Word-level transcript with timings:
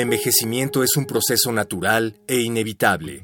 Envejecimiento 0.00 0.82
es 0.82 0.96
un 0.96 1.04
proceso 1.04 1.52
natural 1.52 2.16
e 2.26 2.40
inevitable. 2.40 3.20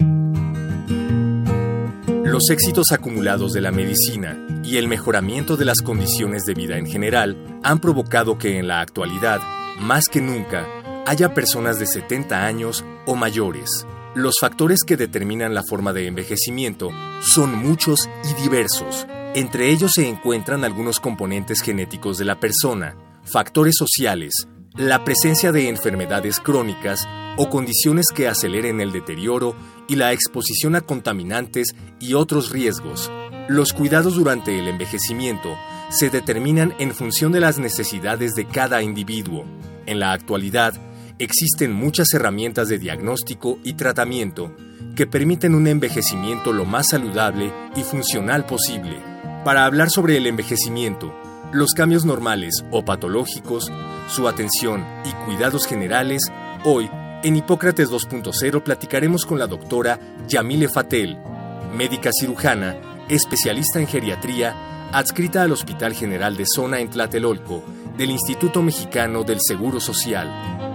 Los 2.23 2.51
éxitos 2.51 2.93
acumulados 2.93 3.55
de 3.55 3.63
la 3.63 3.73
medicina 3.73 4.63
y 4.63 4.77
el 4.77 4.87
mejoramiento 4.87 5.57
de 5.57 5.65
las 5.65 5.81
condiciones 5.81 6.43
de 6.43 6.53
vida 6.53 6.77
en 6.77 6.85
general 6.87 7.61
han 7.63 7.81
provocado 7.81 8.37
que 8.37 8.59
en 8.59 8.69
la 8.69 8.83
actualidad, 8.83 9.41
más 9.81 10.05
que 10.11 10.21
nunca, 10.21 10.67
haya 11.07 11.33
personas 11.33 11.79
de 11.79 11.87
70 11.87 12.45
años 12.45 12.85
o 13.07 13.15
mayores. 13.15 13.87
Los 14.15 14.35
factores 14.39 14.81
que 14.87 14.99
determinan 14.99 15.55
la 15.55 15.63
forma 15.63 15.95
de 15.95 16.09
envejecimiento 16.09 16.91
son 17.23 17.55
muchos 17.55 18.07
y 18.23 18.43
diversos. 18.43 19.07
Entre 19.35 19.71
ellos 19.71 19.93
se 19.95 20.07
encuentran 20.07 20.63
algunos 20.63 21.01
componentes 21.01 21.63
genéticos 21.63 22.19
de 22.19 22.27
la 22.27 22.39
persona, 22.39 22.97
factores 23.25 23.77
sociales, 23.79 24.47
la 24.77 25.05
presencia 25.05 25.53
de 25.53 25.71
enfermedades 25.71 26.39
crónicas 26.39 27.09
o 27.39 27.49
condiciones 27.49 28.09
que 28.15 28.29
aceleren 28.29 28.83
el 28.83 28.93
deterioro 28.93 29.57
y 29.89 29.97
la 29.97 30.13
exposición 30.13 30.75
a 30.75 30.83
contaminantes 30.83 31.69
y 31.99 32.13
otros 32.13 32.51
riesgos. 32.51 33.11
Los 33.49 33.73
cuidados 33.73 34.17
durante 34.17 34.59
el 34.59 34.69
envejecimiento 34.69 35.57
se 35.89 36.11
determinan 36.11 36.75
en 36.79 36.93
función 36.93 37.33
de 37.33 37.41
las 37.41 37.59
necesidades 37.59 38.35
de 38.35 38.47
cada 38.47 38.83
individuo. 38.83 39.47
En 39.87 39.99
la 39.99 40.13
actualidad, 40.13 40.75
existen 41.19 41.73
muchas 41.73 42.13
herramientas 42.13 42.69
de 42.69 42.79
diagnóstico 42.79 43.59
y 43.65 43.75
tratamiento 43.75 44.55
que 44.95 45.07
permiten 45.07 45.55
un 45.55 45.69
envejecimiento 45.69 46.53
lo 46.53 46.67
más 46.67 46.89
saludable 46.91 47.51
y 47.77 47.83
funcional 47.83 48.45
posible. 48.45 49.01
Para 49.43 49.65
hablar 49.65 49.89
sobre 49.89 50.19
el 50.19 50.27
envejecimiento, 50.27 51.15
los 51.53 51.73
cambios 51.73 52.05
normales 52.05 52.65
o 52.71 52.85
patológicos, 52.85 53.71
su 54.09 54.29
atención 54.29 54.85
y 55.05 55.11
cuidados 55.25 55.67
generales, 55.67 56.23
hoy, 56.65 56.91
en 57.23 57.37
Hipócrates 57.37 57.91
2.0 57.91 58.63
platicaremos 58.63 59.27
con 59.27 59.39
la 59.39 59.47
doctora 59.47 59.99
Yamile 60.29 60.69
Fatel, 60.69 61.19
médica 61.75 62.11
cirujana, 62.13 62.77
especialista 63.09 63.81
en 63.81 63.87
geriatría, 63.87 64.55
adscrita 64.93 65.43
al 65.43 65.53
Hospital 65.53 65.95
General 65.95 66.37
de 66.37 66.45
Zona 66.47 66.81
en 66.81 66.91
Tlatelolco, 66.91 67.65
del 67.97 68.11
Instituto 68.11 68.63
Mexicano 68.63 69.25
del 69.25 69.39
Seguro 69.41 69.81
Social. 69.81 70.66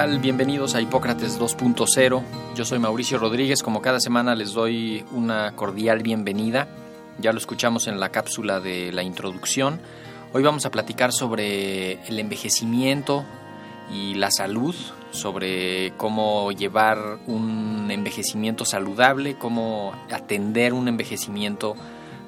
Bienvenidos 0.00 0.74
a 0.74 0.80
Hipócrates 0.80 1.38
2.0. 1.38 2.22
Yo 2.54 2.64
soy 2.64 2.78
Mauricio 2.78 3.18
Rodríguez. 3.18 3.62
Como 3.62 3.82
cada 3.82 4.00
semana 4.00 4.34
les 4.34 4.54
doy 4.54 5.04
una 5.12 5.54
cordial 5.54 6.02
bienvenida. 6.02 6.68
Ya 7.18 7.32
lo 7.32 7.38
escuchamos 7.38 7.86
en 7.86 8.00
la 8.00 8.08
cápsula 8.08 8.60
de 8.60 8.92
la 8.92 9.02
introducción. 9.02 9.78
Hoy 10.32 10.42
vamos 10.42 10.64
a 10.64 10.70
platicar 10.70 11.12
sobre 11.12 12.02
el 12.08 12.18
envejecimiento 12.18 13.26
y 13.92 14.14
la 14.14 14.30
salud, 14.30 14.74
sobre 15.10 15.92
cómo 15.98 16.50
llevar 16.50 17.18
un 17.26 17.90
envejecimiento 17.90 18.64
saludable, 18.64 19.36
cómo 19.36 19.92
atender 20.10 20.72
un 20.72 20.88
envejecimiento 20.88 21.76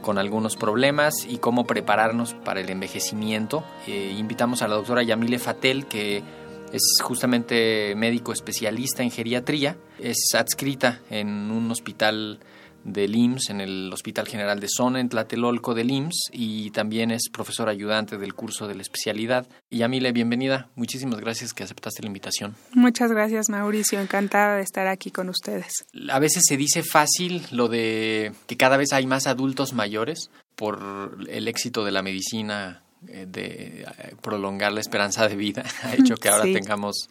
con 0.02 0.19
algunos 0.19 0.56
problemas 0.56 1.25
y 1.26 1.38
cómo 1.38 1.64
prepararnos 1.64 2.34
para 2.34 2.60
el 2.60 2.69
envejecimiento. 2.69 3.64
Eh, 3.86 4.14
invitamos 4.19 4.60
a 4.60 4.69
la 4.69 4.75
doctora 4.75 5.02
Yamile 5.02 5.38
Fatel, 5.38 5.86
que 5.86 6.22
es 6.72 6.98
justamente 7.02 7.94
médico 7.94 8.32
especialista 8.32 9.02
en 9.02 9.10
geriatría, 9.10 9.76
es 9.98 10.34
adscrita 10.34 11.00
en 11.10 11.50
un 11.50 11.70
hospital 11.70 12.40
del 12.84 13.14
IMSS, 13.14 13.50
en 13.50 13.60
el 13.60 13.90
Hospital 13.92 14.26
General 14.26 14.58
de 14.58 14.66
Zona, 14.68 15.00
en 15.00 15.08
Tlatelolco 15.08 15.74
del 15.74 15.90
IMSS, 15.90 16.30
y 16.32 16.70
también 16.70 17.10
es 17.10 17.28
profesor 17.30 17.68
ayudante 17.68 18.18
del 18.18 18.34
curso 18.34 18.66
de 18.66 18.74
la 18.74 18.82
especialidad. 18.82 19.46
Y 19.70 19.78
Yamile, 19.78 20.12
bienvenida. 20.12 20.68
Muchísimas 20.74 21.20
gracias 21.20 21.52
que 21.52 21.62
aceptaste 21.62 22.02
la 22.02 22.08
invitación. 22.08 22.56
Muchas 22.72 23.12
gracias, 23.12 23.48
Mauricio. 23.50 24.00
Encantada 24.00 24.56
de 24.56 24.62
estar 24.62 24.88
aquí 24.88 25.10
con 25.10 25.28
ustedes. 25.28 25.84
A 26.10 26.18
veces 26.18 26.42
se 26.46 26.56
dice 26.56 26.82
fácil 26.82 27.46
lo 27.50 27.68
de 27.68 28.32
que 28.46 28.56
cada 28.56 28.76
vez 28.76 28.92
hay 28.92 29.06
más 29.06 29.26
adultos 29.26 29.72
mayores 29.72 30.30
por 30.56 31.18
el 31.28 31.48
éxito 31.48 31.84
de 31.84 31.92
la 31.92 32.02
medicina 32.02 32.81
de 33.02 33.82
eh, 33.82 34.14
prolongar 34.22 34.72
la 34.72 34.80
esperanza 34.80 35.28
de 35.28 35.36
vida 35.36 35.64
ha 35.82 35.94
hecho 35.94 36.14
que 36.16 36.28
ahora 36.28 36.44
Sí. 36.44 36.52
tengamos 36.54 37.08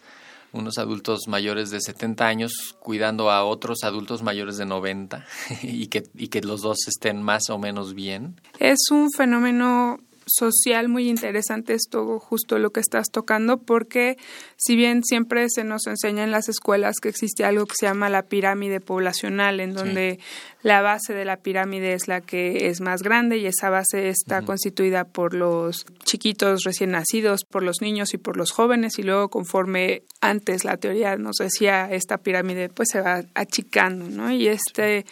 unos 0.53 0.77
adultos 0.77 1.21
mayores 1.27 1.69
de 1.69 1.79
70 1.79 2.27
años 2.27 2.75
cuidando 2.81 3.31
a 3.31 3.45
otros 3.45 3.83
adultos 3.83 4.21
mayores 4.21 4.57
de 4.57 4.65
90 4.65 5.25
y 5.63 5.87
que, 5.87 6.03
y 6.15 6.27
que 6.27 6.41
los 6.41 6.61
dos 6.61 6.77
estén 6.87 7.21
más 7.21 7.49
o 7.49 7.57
menos 7.57 7.93
bien. 7.93 8.35
Es 8.59 8.79
un 8.91 9.09
fenómeno 9.15 9.99
social 10.25 10.89
muy 10.89 11.09
interesante 11.09 11.73
esto 11.73 12.19
justo 12.19 12.59
lo 12.59 12.71
que 12.71 12.79
estás 12.79 13.09
tocando 13.11 13.57
porque 13.57 14.17
si 14.57 14.75
bien 14.75 15.03
siempre 15.03 15.47
se 15.49 15.63
nos 15.63 15.87
enseña 15.87 16.23
en 16.23 16.31
las 16.31 16.49
escuelas 16.49 16.97
que 17.01 17.09
existe 17.09 17.43
algo 17.43 17.65
que 17.65 17.75
se 17.77 17.85
llama 17.85 18.09
la 18.09 18.23
pirámide 18.23 18.79
poblacional 18.79 19.59
en 19.59 19.73
donde 19.73 20.19
la 20.63 20.81
base 20.81 21.13
de 21.13 21.25
la 21.25 21.37
pirámide 21.37 21.93
es 21.93 22.07
la 22.07 22.21
que 22.21 22.67
es 22.67 22.81
más 22.81 23.01
grande 23.01 23.37
y 23.37 23.45
esa 23.47 23.69
base 23.69 24.09
está 24.09 24.41
constituida 24.43 25.05
por 25.05 25.33
los 25.33 25.85
chiquitos 26.03 26.63
recién 26.63 26.91
nacidos, 26.91 27.45
por 27.45 27.63
los 27.63 27.81
niños 27.81 28.13
y 28.13 28.17
por 28.17 28.37
los 28.37 28.51
jóvenes 28.51 28.99
y 28.99 29.03
luego 29.03 29.29
conforme 29.29 30.03
antes 30.21 30.63
la 30.63 30.77
teoría 30.77 31.15
nos 31.17 31.37
decía 31.37 31.89
esta 31.91 32.17
pirámide 32.17 32.69
pues 32.69 32.89
se 32.91 33.01
va 33.01 33.23
achicando, 33.33 34.05
¿no? 34.09 34.31
Y 34.31 34.47
este 34.47 35.05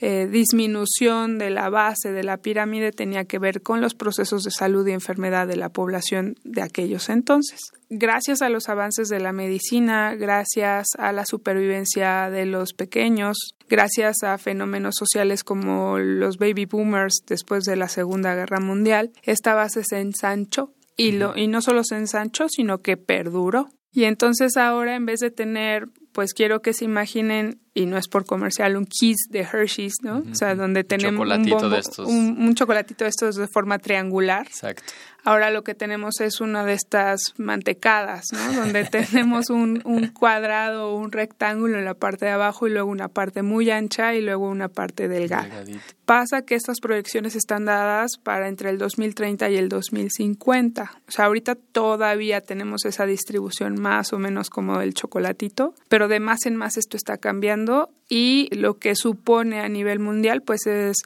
eh, 0.00 0.26
disminución 0.30 1.38
de 1.38 1.50
la 1.50 1.70
base 1.70 2.12
de 2.12 2.22
la 2.22 2.36
pirámide 2.36 2.92
tenía 2.92 3.24
que 3.24 3.38
ver 3.38 3.62
con 3.62 3.80
los 3.80 3.94
procesos 3.94 4.42
de 4.42 4.50
salud 4.50 4.86
y 4.86 4.92
enfermedad 4.92 5.46
de 5.46 5.56
la 5.56 5.70
población 5.70 6.36
de 6.44 6.62
aquellos 6.62 7.08
entonces. 7.08 7.60
Gracias 7.88 8.42
a 8.42 8.48
los 8.48 8.68
avances 8.68 9.08
de 9.08 9.20
la 9.20 9.32
medicina, 9.32 10.14
gracias 10.14 10.88
a 10.98 11.12
la 11.12 11.24
supervivencia 11.24 12.30
de 12.30 12.44
los 12.44 12.72
pequeños, 12.72 13.36
gracias 13.68 14.22
a 14.22 14.38
fenómenos 14.38 14.96
sociales 14.98 15.44
como 15.44 15.98
los 15.98 16.36
baby 16.36 16.66
boomers 16.66 17.22
después 17.26 17.64
de 17.64 17.76
la 17.76 17.88
Segunda 17.88 18.34
Guerra 18.34 18.60
Mundial, 18.60 19.12
esta 19.22 19.54
base 19.54 19.82
se 19.84 20.00
ensanchó 20.00 20.72
y, 20.96 21.12
lo, 21.12 21.36
y 21.36 21.46
no 21.46 21.60
solo 21.62 21.84
se 21.84 21.96
ensanchó, 21.96 22.48
sino 22.48 22.78
que 22.78 22.96
perduró. 22.96 23.68
Y 23.92 24.04
entonces 24.04 24.56
ahora 24.56 24.94
en 24.94 25.06
vez 25.06 25.20
de 25.20 25.30
tener, 25.30 25.88
pues 26.16 26.32
quiero 26.32 26.62
que 26.62 26.72
se 26.72 26.86
imaginen, 26.86 27.60
y 27.74 27.84
no 27.84 27.98
es 27.98 28.08
por 28.08 28.24
comercial, 28.24 28.78
un 28.78 28.86
Kiss 28.86 29.28
de 29.28 29.40
Hershey's, 29.40 29.96
¿no? 30.02 30.22
O 30.32 30.34
sea, 30.34 30.54
donde 30.54 30.82
tenemos 30.82 31.20
un, 31.20 31.44
chocolatito 31.44 31.58
bombo- 31.58 31.68
de 31.68 31.78
estos. 31.78 32.08
un, 32.08 32.36
un 32.40 32.54
chocolatito 32.54 33.04
de 33.04 33.10
estos 33.10 33.36
de 33.36 33.46
forma 33.46 33.78
triangular. 33.78 34.46
Exacto. 34.46 34.94
Ahora 35.24 35.50
lo 35.50 35.62
que 35.64 35.74
tenemos 35.74 36.20
es 36.20 36.40
una 36.40 36.64
de 36.64 36.72
estas 36.72 37.34
mantecadas, 37.36 38.26
¿no? 38.32 38.52
Donde 38.60 38.84
tenemos 38.90 39.50
un, 39.50 39.82
un 39.84 40.06
cuadrado 40.06 40.92
o 40.92 40.96
un 40.96 41.12
rectángulo 41.12 41.76
en 41.78 41.84
la 41.84 41.94
parte 41.94 42.24
de 42.26 42.30
abajo 42.30 42.66
y 42.66 42.70
luego 42.70 42.88
una 42.90 43.08
parte 43.08 43.42
muy 43.42 43.70
ancha 43.70 44.14
y 44.14 44.22
luego 44.22 44.48
una 44.48 44.68
parte 44.68 45.08
delgada. 45.08 45.42
Delgadito. 45.42 45.80
Pasa 46.06 46.42
que 46.42 46.54
estas 46.54 46.78
proyecciones 46.80 47.34
están 47.34 47.64
dadas 47.64 48.12
para 48.22 48.48
entre 48.48 48.70
el 48.70 48.78
2030 48.78 49.50
y 49.50 49.56
el 49.56 49.68
2050. 49.68 50.92
O 51.08 51.10
sea, 51.10 51.24
ahorita 51.24 51.56
todavía 51.56 52.40
tenemos 52.40 52.84
esa 52.84 53.04
distribución 53.04 53.80
más 53.80 54.12
o 54.12 54.18
menos 54.20 54.48
como 54.48 54.80
el 54.80 54.94
chocolatito, 54.94 55.74
pero 55.88 56.05
de 56.08 56.20
más 56.20 56.46
en 56.46 56.56
más 56.56 56.76
esto 56.76 56.96
está 56.96 57.18
cambiando 57.18 57.90
y 58.08 58.48
lo 58.54 58.78
que 58.78 58.94
supone 58.94 59.60
a 59.60 59.68
nivel 59.68 59.98
mundial 59.98 60.42
pues 60.42 60.66
es 60.66 60.96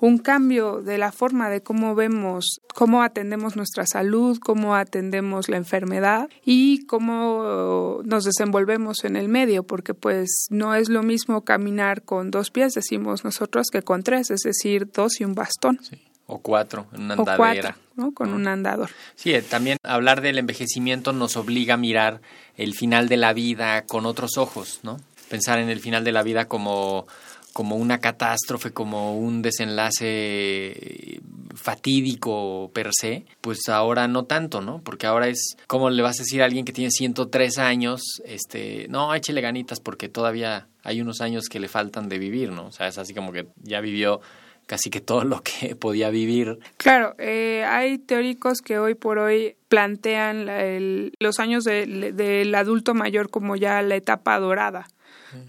un 0.00 0.18
cambio 0.18 0.82
de 0.82 0.98
la 0.98 1.12
forma 1.12 1.50
de 1.50 1.62
cómo 1.62 1.94
vemos, 1.94 2.60
cómo 2.74 3.02
atendemos 3.02 3.56
nuestra 3.56 3.86
salud, 3.86 4.38
cómo 4.38 4.74
atendemos 4.74 5.48
la 5.48 5.56
enfermedad 5.56 6.28
y 6.44 6.86
cómo 6.86 8.00
nos 8.04 8.24
desenvolvemos 8.24 9.04
en 9.04 9.16
el 9.16 9.28
medio, 9.28 9.64
porque 9.64 9.94
pues 9.94 10.46
no 10.50 10.74
es 10.74 10.88
lo 10.88 11.02
mismo 11.02 11.42
caminar 11.42 12.02
con 12.02 12.30
dos 12.30 12.50
pies, 12.50 12.74
decimos 12.74 13.24
nosotros, 13.24 13.66
que 13.72 13.82
con 13.82 14.02
tres, 14.02 14.30
es 14.30 14.40
decir, 14.40 14.90
dos 14.92 15.20
y 15.20 15.24
un 15.24 15.34
bastón. 15.34 15.80
Sí. 15.82 16.00
O 16.26 16.38
cuatro, 16.38 16.86
en 16.94 17.02
una 17.02 17.14
O 17.14 17.18
andadera. 17.20 17.36
cuatro, 17.36 17.74
¿no? 17.96 18.12
Con 18.12 18.32
un 18.32 18.48
andador. 18.48 18.90
Sí, 19.14 19.34
eh, 19.34 19.42
también 19.42 19.76
hablar 19.82 20.20
del 20.20 20.38
envejecimiento 20.38 21.12
nos 21.12 21.36
obliga 21.36 21.74
a 21.74 21.76
mirar 21.76 22.20
el 22.56 22.74
final 22.74 23.08
de 23.08 23.16
la 23.18 23.32
vida 23.32 23.82
con 23.82 24.06
otros 24.06 24.38
ojos, 24.38 24.80
¿no? 24.82 24.98
Pensar 25.28 25.58
en 25.58 25.68
el 25.68 25.80
final 25.80 26.02
de 26.04 26.12
la 26.12 26.22
vida 26.22 26.46
como 26.46 27.06
como 27.54 27.76
una 27.76 28.00
catástrofe, 28.00 28.72
como 28.72 29.16
un 29.16 29.40
desenlace 29.40 31.20
fatídico 31.54 32.70
per 32.74 32.90
se, 32.92 33.24
pues 33.40 33.68
ahora 33.68 34.08
no 34.08 34.24
tanto, 34.24 34.60
¿no? 34.60 34.82
Porque 34.82 35.06
ahora 35.06 35.28
es, 35.28 35.56
¿cómo 35.68 35.88
le 35.88 36.02
vas 36.02 36.18
a 36.18 36.24
decir 36.24 36.42
a 36.42 36.46
alguien 36.46 36.64
que 36.64 36.72
tiene 36.72 36.90
103 36.90 37.58
años, 37.58 38.02
este, 38.26 38.86
no, 38.90 39.14
échele 39.14 39.40
ganitas 39.40 39.78
porque 39.78 40.08
todavía 40.08 40.66
hay 40.82 41.00
unos 41.00 41.20
años 41.20 41.48
que 41.48 41.60
le 41.60 41.68
faltan 41.68 42.08
de 42.08 42.18
vivir, 42.18 42.50
¿no? 42.50 42.66
O 42.66 42.72
sea, 42.72 42.88
es 42.88 42.98
así 42.98 43.14
como 43.14 43.30
que 43.32 43.46
ya 43.62 43.80
vivió 43.80 44.20
casi 44.66 44.90
que 44.90 45.00
todo 45.00 45.24
lo 45.24 45.42
que 45.42 45.76
podía 45.80 46.10
vivir. 46.10 46.58
Claro, 46.76 47.14
eh, 47.18 47.64
hay 47.68 47.98
teóricos 47.98 48.60
que 48.60 48.78
hoy 48.78 48.94
por 48.94 49.18
hoy 49.18 49.56
plantean 49.68 51.10
los 51.18 51.40
años 51.40 51.64
del 51.64 52.54
adulto 52.54 52.94
mayor 52.94 53.30
como 53.30 53.56
ya 53.56 53.82
la 53.82 53.96
etapa 53.96 54.38
dorada. 54.38 54.86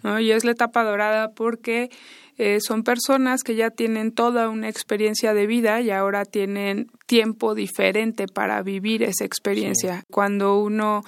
¿no? 0.03 0.19
Y 0.19 0.31
es 0.31 0.43
la 0.45 0.51
etapa 0.51 0.83
dorada 0.83 1.31
porque 1.31 1.91
eh, 2.37 2.59
son 2.59 2.83
personas 2.83 3.43
que 3.43 3.55
ya 3.55 3.69
tienen 3.69 4.11
toda 4.11 4.49
una 4.49 4.67
experiencia 4.67 5.33
de 5.33 5.47
vida 5.47 5.79
y 5.81 5.91
ahora 5.91 6.25
tienen 6.25 6.87
tiempo 7.05 7.55
diferente 7.55 8.27
para 8.27 8.61
vivir 8.61 9.03
esa 9.03 9.23
experiencia. 9.23 10.03
Cuando 10.11 10.59
uno 10.59 11.03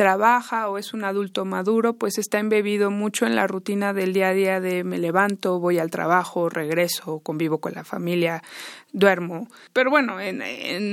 trabaja 0.00 0.70
o 0.70 0.78
es 0.78 0.94
un 0.94 1.04
adulto 1.04 1.44
maduro, 1.44 1.92
pues 1.92 2.16
está 2.16 2.38
embebido 2.38 2.90
mucho 2.90 3.26
en 3.26 3.36
la 3.36 3.46
rutina 3.46 3.92
del 3.92 4.14
día 4.14 4.28
a 4.28 4.32
día 4.32 4.58
de 4.58 4.82
me 4.82 4.96
levanto, 4.96 5.60
voy 5.60 5.78
al 5.78 5.90
trabajo, 5.90 6.48
regreso, 6.48 7.18
convivo 7.18 7.58
con 7.58 7.74
la 7.74 7.84
familia, 7.84 8.42
duermo. 8.92 9.48
Pero 9.72 9.90
bueno, 9.90 10.20
en, 10.20 10.42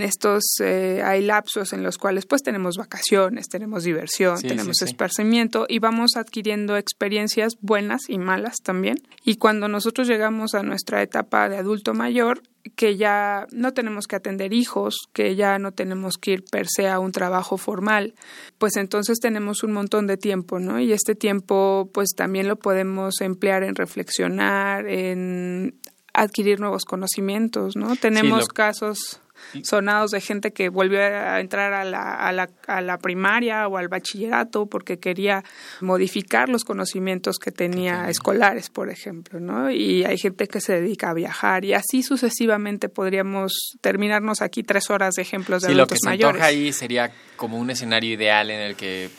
estos 0.02 0.44
eh, 0.64 1.02
hay 1.04 1.24
lapsos 1.24 1.74
en 1.74 1.84
los 1.84 1.98
cuales 1.98 2.26
pues 2.26 2.44
tenemos 2.44 2.78
vacaciones, 2.78 3.48
tenemos 3.48 3.84
diversión, 3.84 4.42
tenemos 4.42 4.82
esparcimiento 4.82 5.66
y 5.68 5.80
vamos 5.80 6.16
adquiriendo 6.16 6.78
experiencias 6.78 7.54
buenas 7.62 8.10
y 8.10 8.18
malas 8.18 8.58
también. 8.64 8.98
Y 9.24 9.36
cuando 9.36 9.68
nosotros 9.68 10.08
llegamos 10.08 10.54
a 10.54 10.64
nuestra 10.64 11.02
etapa 11.02 11.50
de 11.50 11.58
adulto 11.58 11.94
mayor, 11.94 12.42
que 12.76 12.98
ya 12.98 13.48
no 13.52 13.74
tenemos 13.74 14.08
que 14.08 14.16
atender 14.16 14.54
hijos, 14.54 14.96
que 15.14 15.36
ya 15.36 15.58
no 15.60 15.72
tenemos 15.72 16.18
que 16.18 16.32
ir 16.32 16.44
per 16.44 16.68
se 16.68 16.90
a 16.90 17.00
un 17.00 17.12
trabajo 17.12 17.58
formal, 17.58 18.14
pues 18.58 18.76
entonces 18.76 19.20
tenemos 19.20 19.64
un 19.64 19.72
montón 19.72 20.08
de 20.08 20.18
tiempo, 20.18 20.60
¿no? 20.60 20.80
Y 20.80 20.92
este 20.92 21.16
tiempo 21.16 21.90
pues 21.94 22.10
también 22.16 22.48
lo 22.48 22.58
podemos 22.58 23.22
emplear 23.22 23.64
en 23.64 23.76
reflexionar, 23.76 24.88
en 24.88 25.80
adquirir 26.18 26.60
nuevos 26.60 26.84
conocimientos, 26.84 27.76
¿no? 27.76 27.96
Tenemos 27.96 28.48
casos 28.48 29.22
sonados 29.62 30.10
de 30.12 30.20
gente 30.20 30.52
que 30.52 30.70
volvió 30.70 31.00
a 31.00 31.40
entrar 31.40 31.72
a 31.74 31.86
la, 31.86 32.16
a, 32.16 32.32
la, 32.32 32.50
a 32.66 32.82
la 32.82 32.98
primaria 32.98 33.68
o 33.68 33.78
al 33.78 33.88
bachillerato 33.88 34.66
porque 34.66 34.98
quería 34.98 35.44
modificar 35.80 36.50
los 36.50 36.64
conocimientos 36.64 37.38
que 37.38 37.52
tenía 37.52 38.10
escolares, 38.10 38.72
por 38.72 38.90
ejemplo, 38.90 39.40
¿no? 39.40 39.70
Y 39.70 40.04
hay 40.06 40.18
gente 40.18 40.48
que 40.48 40.60
se 40.60 40.82
dedica 40.82 41.12
a 41.12 41.14
viajar 41.14 41.66
y 41.66 41.74
así 41.74 42.02
sucesivamente 42.02 42.90
podríamos 42.90 43.78
terminarnos 43.80 44.42
aquí 44.42 44.64
tres 44.64 44.90
horas 44.90 45.14
de 45.14 45.22
ejemplos 45.22 45.62
de 45.62 45.68
sí, 45.68 45.74
adultos 45.74 46.00
lo 46.02 46.02
que 46.02 46.10
mayores. 46.10 46.42
ahí 46.42 46.74
sería 46.74 47.12
como 47.36 47.60
un 47.60 47.70
escenario 47.70 48.12
ideal 48.14 48.50
en 48.50 48.60
el 48.60 48.76
que 48.76 49.12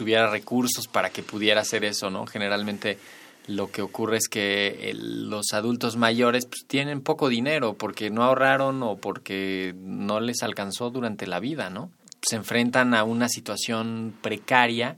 hubiera 0.00 0.28
recursos 0.30 0.86
para 0.86 1.10
que 1.10 1.22
pudiera 1.22 1.62
hacer 1.62 1.84
eso, 1.84 2.10
¿no? 2.10 2.26
Generalmente 2.26 2.98
lo 3.46 3.70
que 3.70 3.82
ocurre 3.82 4.18
es 4.18 4.28
que 4.28 4.92
los 4.94 5.52
adultos 5.52 5.96
mayores 5.96 6.46
pues, 6.46 6.64
tienen 6.66 7.00
poco 7.00 7.28
dinero 7.28 7.74
porque 7.74 8.10
no 8.10 8.22
ahorraron 8.22 8.82
o 8.82 8.96
porque 8.96 9.74
no 9.76 10.20
les 10.20 10.42
alcanzó 10.42 10.90
durante 10.90 11.26
la 11.26 11.40
vida, 11.40 11.70
¿no? 11.70 11.90
Se 12.22 12.36
enfrentan 12.36 12.94
a 12.94 13.04
una 13.04 13.28
situación 13.28 14.14
precaria, 14.22 14.96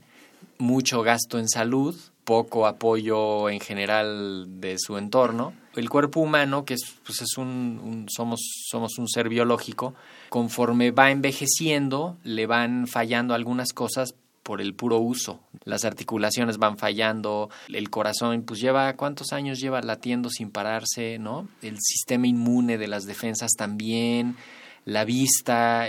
mucho 0.59 1.03
gasto 1.03 1.39
en 1.39 1.49
salud, 1.49 1.97
poco 2.25 2.67
apoyo 2.67 3.49
en 3.49 3.61
general 3.61 4.61
de 4.61 4.77
su 4.79 4.99
entorno. 4.99 5.55
El 5.75 5.89
cuerpo 5.89 6.21
humano, 6.21 6.65
que 6.65 6.75
es, 6.75 6.83
pues 7.05 7.23
es 7.23 7.37
un, 7.37 8.07
somos, 8.09 8.41
somos 8.69 8.99
un 8.99 9.09
ser 9.09 9.29
biológico, 9.29 9.95
conforme 10.29 10.91
va 10.91 11.11
envejeciendo, 11.11 12.17
le 12.23 12.47
van 12.47 12.87
fallando 12.87 13.35
algunas 13.35 13.73
cosas 13.73 14.15
por 14.45 14.61
el 14.61 14.75
puro 14.75 14.99
uso. 14.99 15.41
Las 15.65 15.85
articulaciones 15.85 16.59
van 16.59 16.79
fallando, 16.79 17.51
el 17.69 17.91
corazón 17.91 18.43
pues 18.43 18.61
lleva 18.61 18.95
cuántos 18.95 19.33
años 19.33 19.59
lleva 19.59 19.81
latiendo 19.81 20.31
sin 20.31 20.51
pararse, 20.51 21.19
¿no? 21.19 21.49
El 21.63 21.79
sistema 21.81 22.29
inmune 22.29 22.79
de 22.79 22.87
las 22.87 23.07
defensas 23.07 23.53
también, 23.57 24.37
la 24.85 25.05
vista, 25.05 25.89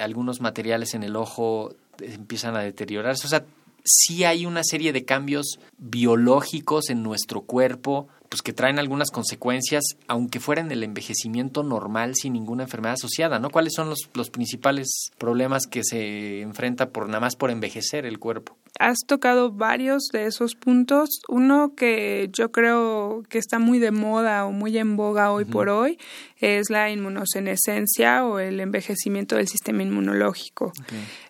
algunos 0.00 0.40
materiales 0.40 0.94
en 0.94 1.02
el 1.02 1.16
ojo 1.16 1.74
empiezan 2.00 2.54
a 2.54 2.60
deteriorarse. 2.60 3.26
O 3.26 3.30
sea, 3.30 3.44
sí 3.82 4.24
hay 4.24 4.44
una 4.44 4.62
serie 4.62 4.92
de 4.92 5.04
cambios 5.04 5.58
biológicos 5.78 6.90
en 6.90 7.02
nuestro 7.02 7.42
cuerpo 7.42 8.08
pues 8.28 8.42
que 8.42 8.52
traen 8.52 8.78
algunas 8.78 9.10
consecuencias, 9.10 9.84
aunque 10.08 10.40
fuera 10.40 10.60
en 10.60 10.70
el 10.70 10.82
envejecimiento 10.82 11.62
normal 11.62 12.14
sin 12.14 12.32
ninguna 12.32 12.64
enfermedad 12.64 12.94
asociada, 12.94 13.38
¿no? 13.38 13.50
¿Cuáles 13.50 13.74
son 13.74 13.88
los, 13.88 14.08
los 14.14 14.30
principales 14.30 15.10
problemas 15.18 15.66
que 15.66 15.82
se 15.84 16.40
enfrenta 16.40 16.90
por 16.90 17.06
nada 17.06 17.20
más 17.20 17.36
por 17.36 17.50
envejecer 17.50 18.06
el 18.06 18.18
cuerpo? 18.18 18.56
Has 18.78 18.98
tocado 19.06 19.52
varios 19.52 20.08
de 20.12 20.26
esos 20.26 20.54
puntos. 20.54 21.20
Uno 21.28 21.74
que 21.74 22.28
yo 22.32 22.52
creo 22.52 23.22
que 23.28 23.38
está 23.38 23.58
muy 23.58 23.78
de 23.78 23.90
moda 23.90 24.44
o 24.44 24.52
muy 24.52 24.76
en 24.76 24.96
boga 24.96 25.32
hoy 25.32 25.46
por 25.46 25.68
hoy 25.68 25.98
es 26.38 26.68
la 26.68 26.90
inmunosenescencia 26.90 28.24
o 28.26 28.38
el 28.38 28.60
envejecimiento 28.60 29.36
del 29.36 29.48
sistema 29.48 29.82
inmunológico. 29.82 30.72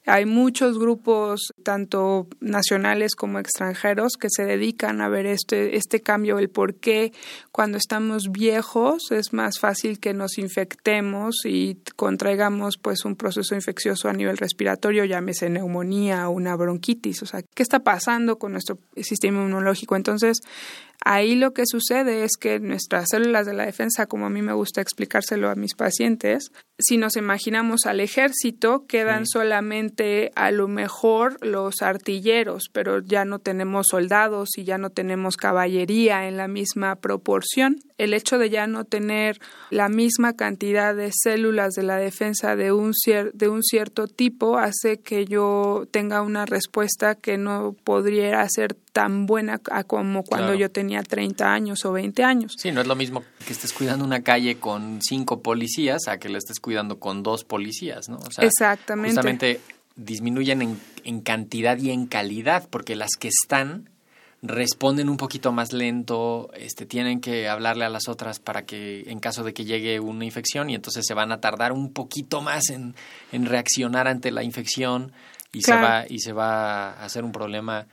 Hay 0.07 0.25
muchos 0.25 0.79
grupos, 0.79 1.53
tanto 1.63 2.29
nacionales 2.41 3.15
como 3.15 3.39
extranjeros, 3.39 4.15
que 4.21 4.29
se 4.31 4.45
dedican 4.45 5.01
a 5.01 5.09
ver 5.09 5.27
este, 5.27 5.77
este 5.77 6.01
cambio, 6.01 6.39
el 6.39 6.49
por 6.49 6.75
qué 6.75 6.86
cuando 7.53 7.79
estamos 7.79 8.31
viejos 8.31 9.11
es 9.11 9.33
más 9.33 9.59
fácil 9.59 9.99
que 9.99 10.15
nos 10.15 10.39
infectemos 10.39 11.37
y 11.45 11.79
contraigamos 11.97 12.79
pues 12.79 13.05
un 13.05 13.17
proceso 13.17 13.55
infeccioso 13.55 14.09
a 14.09 14.13
nivel 14.13 14.37
respiratorio, 14.37 15.05
llámese 15.05 15.49
neumonía 15.49 16.29
o 16.29 16.33
una 16.33 16.57
bronquitis. 16.57 17.23
O 17.23 17.27
sea, 17.27 17.43
¿qué 17.43 17.63
está 17.63 17.81
pasando 17.81 18.39
con 18.39 18.53
nuestro 18.53 18.79
sistema 18.97 19.39
inmunológico? 19.39 19.97
Entonces, 19.97 20.41
Ahí 21.09 21.37
lo 21.37 21.53
que 21.53 21.67
sucede 21.67 22.25
es 22.25 22.33
que 22.37 22.59
nuestras 22.59 23.11
células 23.11 23.47
de 23.47 23.55
la 23.55 23.65
defensa, 23.65 24.07
como 24.07 24.27
a 24.27 24.29
mí 24.29 24.43
me 24.43 24.55
gusta 24.55 24.81
explicárselo 24.81 25.49
a 25.49 25.55
mis 25.55 25.77
pacientes, 25.77 26.51
si 26.81 26.99
nos 26.99 27.17
imaginamos 27.17 27.87
al 27.87 28.01
ejército, 28.01 28.87
quedan 28.87 29.25
solamente 29.25 30.31
a 30.35 30.51
lo 30.51 30.69
mejor 30.69 31.39
los 31.47 31.81
artilleros, 31.81 32.69
pero 32.71 33.01
ya 33.01 33.25
no 33.25 33.39
tenemos 33.39 33.87
soldados 33.89 34.51
y 34.59 34.65
ya 34.65 34.77
no 34.77 34.91
tenemos 34.91 35.37
caballería 35.37 36.29
en 36.29 36.37
la 36.37 36.49
misma 36.49 36.97
proporción. 36.97 37.77
El 37.97 38.13
hecho 38.13 38.37
de 38.37 38.51
ya 38.51 38.67
no 38.67 38.85
tener 38.85 39.39
la 39.71 39.89
misma 39.89 40.35
cantidad 40.35 40.95
de 40.95 41.13
células 41.15 41.75
de 41.75 41.85
la 41.85 41.97
defensa 41.97 42.57
de 42.57 42.73
un, 42.73 42.93
de 43.33 43.49
un 43.49 43.63
cierto 43.63 44.07
tipo 44.07 44.59
hace 44.59 44.99
que 44.99 45.25
yo 45.25 45.85
tenga 45.91 46.21
una 46.21 46.45
respuesta 46.45 47.15
que 47.15 47.39
no 47.39 47.75
podría 47.85 48.47
ser 48.51 48.75
tan 48.75 49.27
buena 49.27 49.59
como 49.87 50.25
cuando 50.25 50.55
yo 50.55 50.71
tenía 50.71 50.96
30 51.03 51.53
años 51.53 51.85
o 51.85 51.93
20 51.93 52.25
años. 52.25 52.55
Sí, 52.57 52.73
no 52.73 52.81
es 52.81 52.87
lo 52.87 52.97
mismo 52.97 53.23
que 53.47 53.53
estés 53.53 53.73
cuidando 53.73 54.05
una 54.05 54.23
calle 54.23 54.57
con 54.57 55.01
cinco 55.03 55.41
policías 55.41 56.09
a 56.09 56.19
que 56.19 56.29
la 56.29 56.39
estés 56.39 56.61
cuidando 56.61 56.99
con 56.99 57.23
dos 57.23 57.45
policías, 57.45 58.09
¿no? 58.09 58.19
Exactamente. 58.39 59.11
Justamente 59.11 59.61
disminuyen 59.97 60.63
en, 60.63 60.81
en 61.05 61.21
cantidad 61.21 61.79
y 61.79 61.91
en 61.91 62.07
calidad, 62.07 62.69
porque 62.71 62.97
las 62.97 63.11
que 63.19 63.29
están 63.29 63.89
responden 64.43 65.09
un 65.09 65.17
poquito 65.17 65.53
más 65.53 65.73
lento, 65.73 66.51
este, 66.55 66.87
tienen 66.87 67.21
que 67.21 67.49
hablarle 67.49 67.85
a 67.85 67.89
las 67.89 68.09
otras 68.09 68.39
para 68.39 68.65
que 68.65 69.05
en 69.07 69.19
caso 69.19 69.43
de 69.45 69.55
que 69.55 69.65
llegue 69.65 69.99
una 69.99 70.25
infección 70.25 70.71
y 70.71 70.75
entonces 70.75 71.05
se 71.07 71.15
van 71.15 71.33
a 71.33 71.41
tardar 71.41 71.73
un 71.73 71.93
poquito 71.93 72.43
más 72.43 72.71
en, 72.71 72.95
en 73.33 73.47
reaccionar 73.47 74.09
ante 74.09 74.31
la 74.31 74.43
infección 74.43 75.13
y 75.53 75.63
se 75.63 75.73
va 75.73 76.05
y 76.09 76.19
se 76.19 76.33
va 76.33 76.91
a 76.91 77.05
hacer 77.05 77.25
un 77.25 77.33
problema 77.33 77.87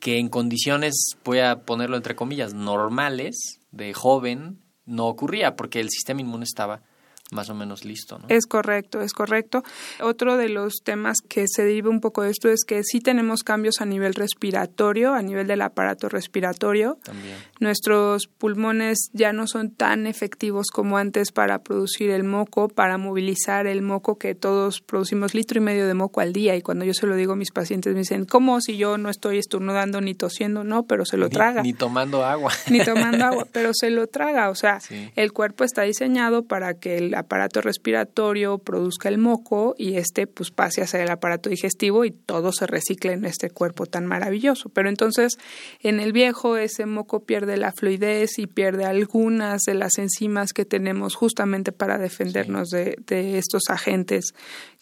que 0.00 0.18
en 0.18 0.28
condiciones, 0.28 1.16
voy 1.24 1.40
a 1.40 1.64
ponerlo 1.64 1.96
entre 1.96 2.16
comillas, 2.16 2.54
normales, 2.54 3.60
de 3.70 3.92
joven, 3.94 4.60
no 4.86 5.06
ocurría 5.06 5.56
porque 5.56 5.80
el 5.80 5.90
sistema 5.90 6.22
inmune 6.22 6.44
estaba 6.44 6.82
más 7.32 7.50
o 7.50 7.54
menos 7.54 7.84
listo. 7.84 8.18
¿no? 8.18 8.26
Es 8.28 8.46
correcto, 8.46 9.00
es 9.00 9.12
correcto. 9.12 9.62
Otro 10.00 10.36
de 10.36 10.48
los 10.48 10.76
temas 10.82 11.18
que 11.28 11.46
se 11.48 11.64
deriva 11.64 11.90
un 11.90 12.00
poco 12.00 12.22
de 12.22 12.30
esto 12.30 12.48
es 12.48 12.64
que 12.64 12.82
sí 12.84 13.00
tenemos 13.00 13.42
cambios 13.42 13.80
a 13.80 13.86
nivel 13.86 14.14
respiratorio, 14.14 15.14
a 15.14 15.22
nivel 15.22 15.46
del 15.46 15.62
aparato 15.62 16.08
respiratorio. 16.08 16.98
También. 17.02 17.36
Nuestros 17.60 18.26
pulmones 18.26 19.10
ya 19.12 19.32
no 19.32 19.46
son 19.46 19.70
tan 19.70 20.06
efectivos 20.06 20.68
como 20.72 20.98
antes 20.98 21.32
para 21.32 21.62
producir 21.62 22.10
el 22.10 22.24
moco, 22.24 22.68
para 22.68 22.98
movilizar 22.98 23.66
el 23.66 23.82
moco 23.82 24.16
que 24.16 24.34
todos 24.34 24.80
producimos 24.80 25.34
litro 25.34 25.58
y 25.58 25.60
medio 25.60 25.86
de 25.86 25.94
moco 25.94 26.20
al 26.20 26.32
día 26.32 26.56
y 26.56 26.62
cuando 26.62 26.84
yo 26.84 26.94
se 26.94 27.06
lo 27.06 27.16
digo 27.16 27.34
a 27.34 27.36
mis 27.36 27.50
pacientes 27.50 27.92
me 27.94 28.00
dicen, 28.00 28.24
¿cómo 28.24 28.60
si 28.60 28.76
yo 28.76 28.98
no 28.98 29.10
estoy 29.10 29.38
estornudando 29.38 30.00
ni 30.00 30.14
tosiendo? 30.14 30.64
No, 30.64 30.84
pero 30.84 31.04
se 31.04 31.16
lo 31.16 31.28
traga. 31.28 31.62
Ni 31.62 31.72
tomando 31.72 32.24
agua. 32.24 32.52
Ni 32.68 32.80
tomando 32.84 33.24
agua, 33.24 33.46
pero 33.52 33.72
se 33.74 33.90
lo 33.90 34.06
traga. 34.06 34.50
O 34.50 34.54
sea, 34.54 34.80
el 35.16 35.32
cuerpo 35.32 35.64
está 35.64 35.82
diseñado 35.82 36.44
para 36.44 36.74
que 36.74 36.98
el 36.98 37.14
aparato 37.20 37.60
respiratorio 37.60 38.58
produzca 38.58 39.08
el 39.08 39.18
moco 39.18 39.74
y 39.78 39.96
este 39.96 40.26
pues 40.26 40.50
pase 40.50 40.82
hacia 40.82 41.02
el 41.02 41.10
aparato 41.10 41.48
digestivo 41.48 42.04
y 42.04 42.10
todo 42.10 42.52
se 42.52 42.66
recicle 42.66 43.12
en 43.12 43.24
este 43.24 43.50
cuerpo 43.50 43.86
tan 43.86 44.06
maravilloso. 44.06 44.68
Pero 44.68 44.88
entonces 44.88 45.38
en 45.80 46.00
el 46.00 46.12
viejo 46.12 46.56
ese 46.56 46.86
moco 46.86 47.24
pierde 47.24 47.56
la 47.56 47.72
fluidez 47.72 48.38
y 48.38 48.46
pierde 48.46 48.84
algunas 48.84 49.62
de 49.62 49.74
las 49.74 49.98
enzimas 49.98 50.52
que 50.52 50.64
tenemos 50.64 51.14
justamente 51.14 51.72
para 51.72 51.98
defendernos 51.98 52.70
de, 52.70 52.96
de 53.06 53.38
estos 53.38 53.62
agentes 53.68 54.34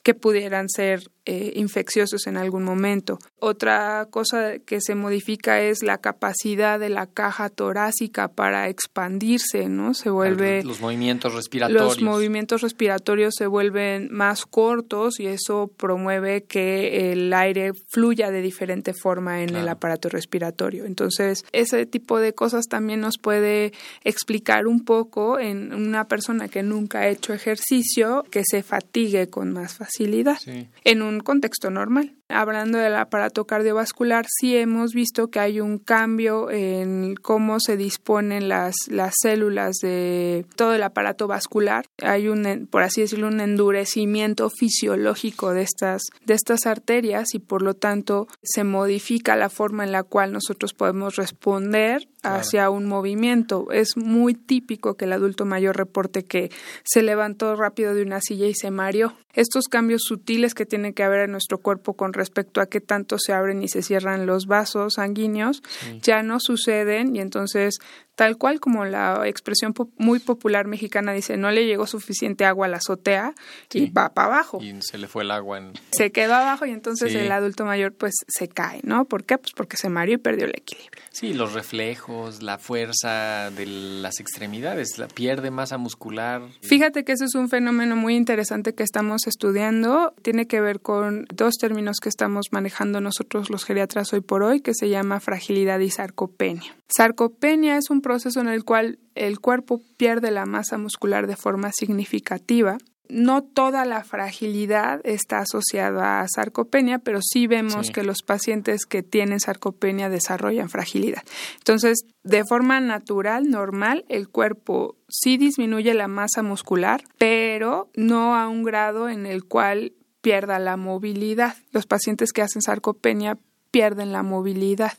que 0.03 0.15
pudieran 0.15 0.69
ser 0.69 1.11
eh, 1.31 1.53
infecciosos 1.57 2.27
en 2.27 2.39
algún 2.39 2.65
momento. 2.65 3.19
Otra 3.39 4.09
cosa 4.11 4.61
que 4.61 4.81
se 4.81 4.95
modifica 4.95 5.61
es 5.61 5.83
la 5.83 5.99
capacidad 5.99 6.81
de 6.81 6.89
la 6.89 7.07
caja 7.07 7.51
torácica 7.51 8.29
para 8.29 8.71
expandirse, 8.71 9.69
¿no? 9.69 9.93
Se 9.93 10.09
vuelve 10.09 10.65
los 10.65 10.81
movimientos 10.81 11.35
respiratorios. 11.35 11.85
Los 11.85 12.03
movimientos 12.03 12.63
respiratorios 12.63 13.35
se 13.37 13.47
vuelven 13.47 14.09
más 14.11 14.47
cortos 14.47 15.21
y 15.21 15.27
eso 15.27 15.71
promueve 15.77 16.45
que 16.45 17.13
el 17.13 17.31
aire 17.35 17.73
fluya 17.75 18.31
de 18.31 18.41
diferente 18.41 18.95
forma 18.95 19.43
en 19.43 19.55
el 19.55 19.69
aparato 19.69 20.09
respiratorio. 20.09 20.87
Entonces, 20.87 21.45
ese 21.53 21.85
tipo 21.85 22.21
de 22.21 22.33
cosas 22.33 22.69
también 22.69 23.01
nos 23.01 23.19
puede 23.19 23.75
explicar 24.03 24.67
un 24.67 24.83
poco 24.83 25.39
en 25.39 25.75
una 25.75 26.09
persona 26.09 26.49
que 26.49 26.63
nunca 26.63 27.01
ha 27.01 27.09
hecho 27.09 27.35
ejercicio 27.35 28.25
que 28.31 28.45
se 28.51 28.63
fatigue 28.63 29.29
con 29.29 29.53
más 29.53 29.75
facilidad 29.75 30.39
en 30.85 31.03
un 31.03 31.18
contexto 31.23 31.71
normal. 31.71 32.18
Hablando 32.31 32.77
del 32.77 32.95
aparato 32.95 33.47
cardiovascular, 33.47 34.27
sí 34.29 34.55
hemos 34.55 34.93
visto 34.93 35.29
que 35.29 35.41
hay 35.41 35.61
un 35.61 35.79
cambio 35.79 36.51
en 36.51 37.15
cómo 37.15 37.59
se 37.59 37.79
disponen 37.79 38.49
las, 38.49 38.75
las 38.89 39.15
células 39.23 39.77
de 39.77 40.45
todo 40.55 40.75
el 40.75 40.83
aparato 40.83 41.27
vascular. 41.27 41.87
Hay 42.03 42.29
un, 42.29 42.69
por 42.71 42.83
así 42.83 43.01
decirlo, 43.01 43.29
un 43.29 43.41
endurecimiento 43.41 44.51
fisiológico 44.51 45.55
de 45.55 45.63
estas, 45.63 46.03
de 46.27 46.35
estas 46.35 46.67
arterias 46.67 47.35
y 47.35 47.39
por 47.39 47.63
lo 47.63 47.73
tanto 47.73 48.29
se 48.43 48.63
modifica 48.63 49.35
la 49.35 49.49
forma 49.49 49.85
en 49.85 49.93
la 49.93 50.03
cual 50.03 50.33
nosotros 50.33 50.75
podemos 50.75 51.17
responder 51.17 52.09
hacia 52.23 52.71
un 52.71 52.87
movimiento. 52.87 53.69
Es 53.71 53.97
muy 53.97 54.35
típico 54.35 54.97
que 54.97 55.07
el 55.07 55.13
adulto 55.13 55.45
mayor 55.45 55.77
reporte 55.77 56.25
que 56.25 56.51
se 56.85 57.03
levantó 57.03 57.57
rápido 57.57 57.95
de 57.95 58.03
una 58.03 58.21
silla 58.21 58.47
y 58.47 58.55
se 58.55 58.71
mareó. 58.71 59.15
Estos 59.35 59.69
cambios 59.69 60.03
sutiles 60.05 60.55
que 60.55 60.67
tienen 60.67 60.95
que 60.95 61.05
haber 61.05 61.21
en 61.21 61.33
nuestro 61.33 61.59
cuerpo 61.59 61.95
con 61.95 62.13
respecto 62.19 62.61
a 62.61 62.67
qué 62.67 62.81
tanto 62.81 63.19
se 63.19 63.33
abren 63.33 63.63
y 63.63 63.69
se 63.69 63.83
cierran 63.83 64.27
los 64.27 64.47
vasos 64.47 64.95
sanguíneos 64.95 65.63
ya 66.03 66.23
no 66.23 66.41
suceden 66.41 67.17
y 67.17 67.21
entonces 67.21 67.79
tal 68.19 68.37
cual 68.37 68.59
como 68.59 68.85
la 68.85 69.29
expresión 69.29 69.73
muy 69.97 70.19
popular 70.19 70.67
mexicana 70.67 71.13
dice, 71.13 71.37
no 71.37 71.53
le 71.53 71.67
llegó 71.67 71.87
suficiente 71.87 72.45
agua 72.45 72.67
a 72.67 72.69
la 72.69 72.79
azotea 72.79 73.33
y 73.73 73.91
va 73.91 74.09
para 74.13 74.27
abajo. 74.27 74.59
Y 74.61 74.75
se 74.83 74.99
le 74.99 75.07
fue 75.07 75.23
el 75.23 75.31
agua. 75.31 75.59
En... 75.59 75.73
Se 75.93 76.11
quedó 76.11 76.35
abajo 76.35 76.67
y 76.67 76.73
entonces 76.73 77.15
el 77.15 77.31
adulto 77.31 77.65
mayor 77.65 77.93
pues 77.93 78.17
se 78.27 78.49
cae, 78.49 78.81
¿no? 78.83 79.05
¿Por 79.05 79.23
qué? 79.23 79.39
Pues 79.39 79.53
porque 79.55 79.77
se 79.77 79.89
mareó 79.89 80.17
y 80.17 80.19
perdió 80.19 80.47
el 80.47 80.55
equilibrio. 80.57 81.01
Sí, 81.13 81.33
los 81.33 81.53
reflejos, 81.53 82.43
la 82.43 82.59
fuerza 82.59 83.53
de 83.53 83.67
las 83.67 84.19
extremidades, 84.19 84.99
la 84.99 85.07
pierde 85.07 85.53
masa 85.53 85.79
muscular. 85.79 86.43
Fíjate 86.63 87.05
que 87.05 87.13
ese 87.13 87.27
es 87.27 87.37
un 87.37 87.49
fenómeno 87.49 87.95
muy 87.95 88.17
interesante 88.17 88.75
que 88.75 88.83
estamos 88.83 89.29
estudiando. 89.29 90.13
Tiene 90.23 90.49
que 90.49 90.61
ver 90.61 90.81
con 90.81 91.27
dos 91.33 91.55
términos 91.55 91.99
que 92.03 92.09
estamos 92.09 92.47
manejando 92.51 93.01
nosotros 93.01 93.49
los 93.49 93.65
geriatras 93.65 94.13
hoy 94.13 94.23
por 94.23 94.43
hoy, 94.43 94.61
que 94.61 94.75
se 94.75 94.89
llama 94.89 95.21
fragilidad 95.21 95.79
y 95.79 95.91
sarcopenia. 95.91 96.75
Sarcopenia 96.89 97.77
es 97.77 97.91
un 97.91 98.01
proceso 98.09 98.41
en 98.41 98.49
el 98.49 98.65
cual 98.65 98.99
el 99.15 99.39
cuerpo 99.39 99.83
pierde 99.99 100.31
la 100.31 100.47
masa 100.47 100.79
muscular 100.79 101.27
de 101.27 101.37
forma 101.37 101.73
significativa. 101.73 102.79
No 103.11 103.43
toda 103.43 103.85
la 103.85 104.03
fragilidad 104.03 105.03
está 105.05 105.41
asociada 105.41 106.21
a 106.21 106.27
sarcopenia, 106.27 106.99
pero 107.01 107.21
sí 107.21 107.47
vemos 107.47 107.91
que 107.91 108.05
los 108.05 108.23
pacientes 108.23 108.87
que 108.87 109.03
tienen 109.03 109.41
sarcopenia 109.41 110.09
desarrollan 110.09 110.71
fragilidad. 110.71 111.23
Entonces, 111.59 112.07
de 112.23 112.45
forma 112.49 112.81
natural, 112.81 113.51
normal, 113.51 114.07
el 114.09 114.31
cuerpo 114.31 114.97
sí 115.11 115.37
disminuye 115.37 115.93
la 115.93 116.09
masa 116.09 116.43
muscular, 116.43 117.05
pero 117.19 117.91
no 117.95 118.37
a 118.37 118.49
un 118.49 118.63
grado 118.63 119.11
en 119.11 119.27
el 119.27 119.45
cual 119.45 119.93
pierda 120.23 120.59
la 120.59 120.79
movilidad. 120.79 121.57
Los 121.73 121.87
pacientes 121.87 122.33
que 122.33 122.41
hacen 122.41 122.63
sarcopenia 122.63 123.39
pierden 123.71 124.13
la 124.13 124.23
movilidad. 124.23 124.93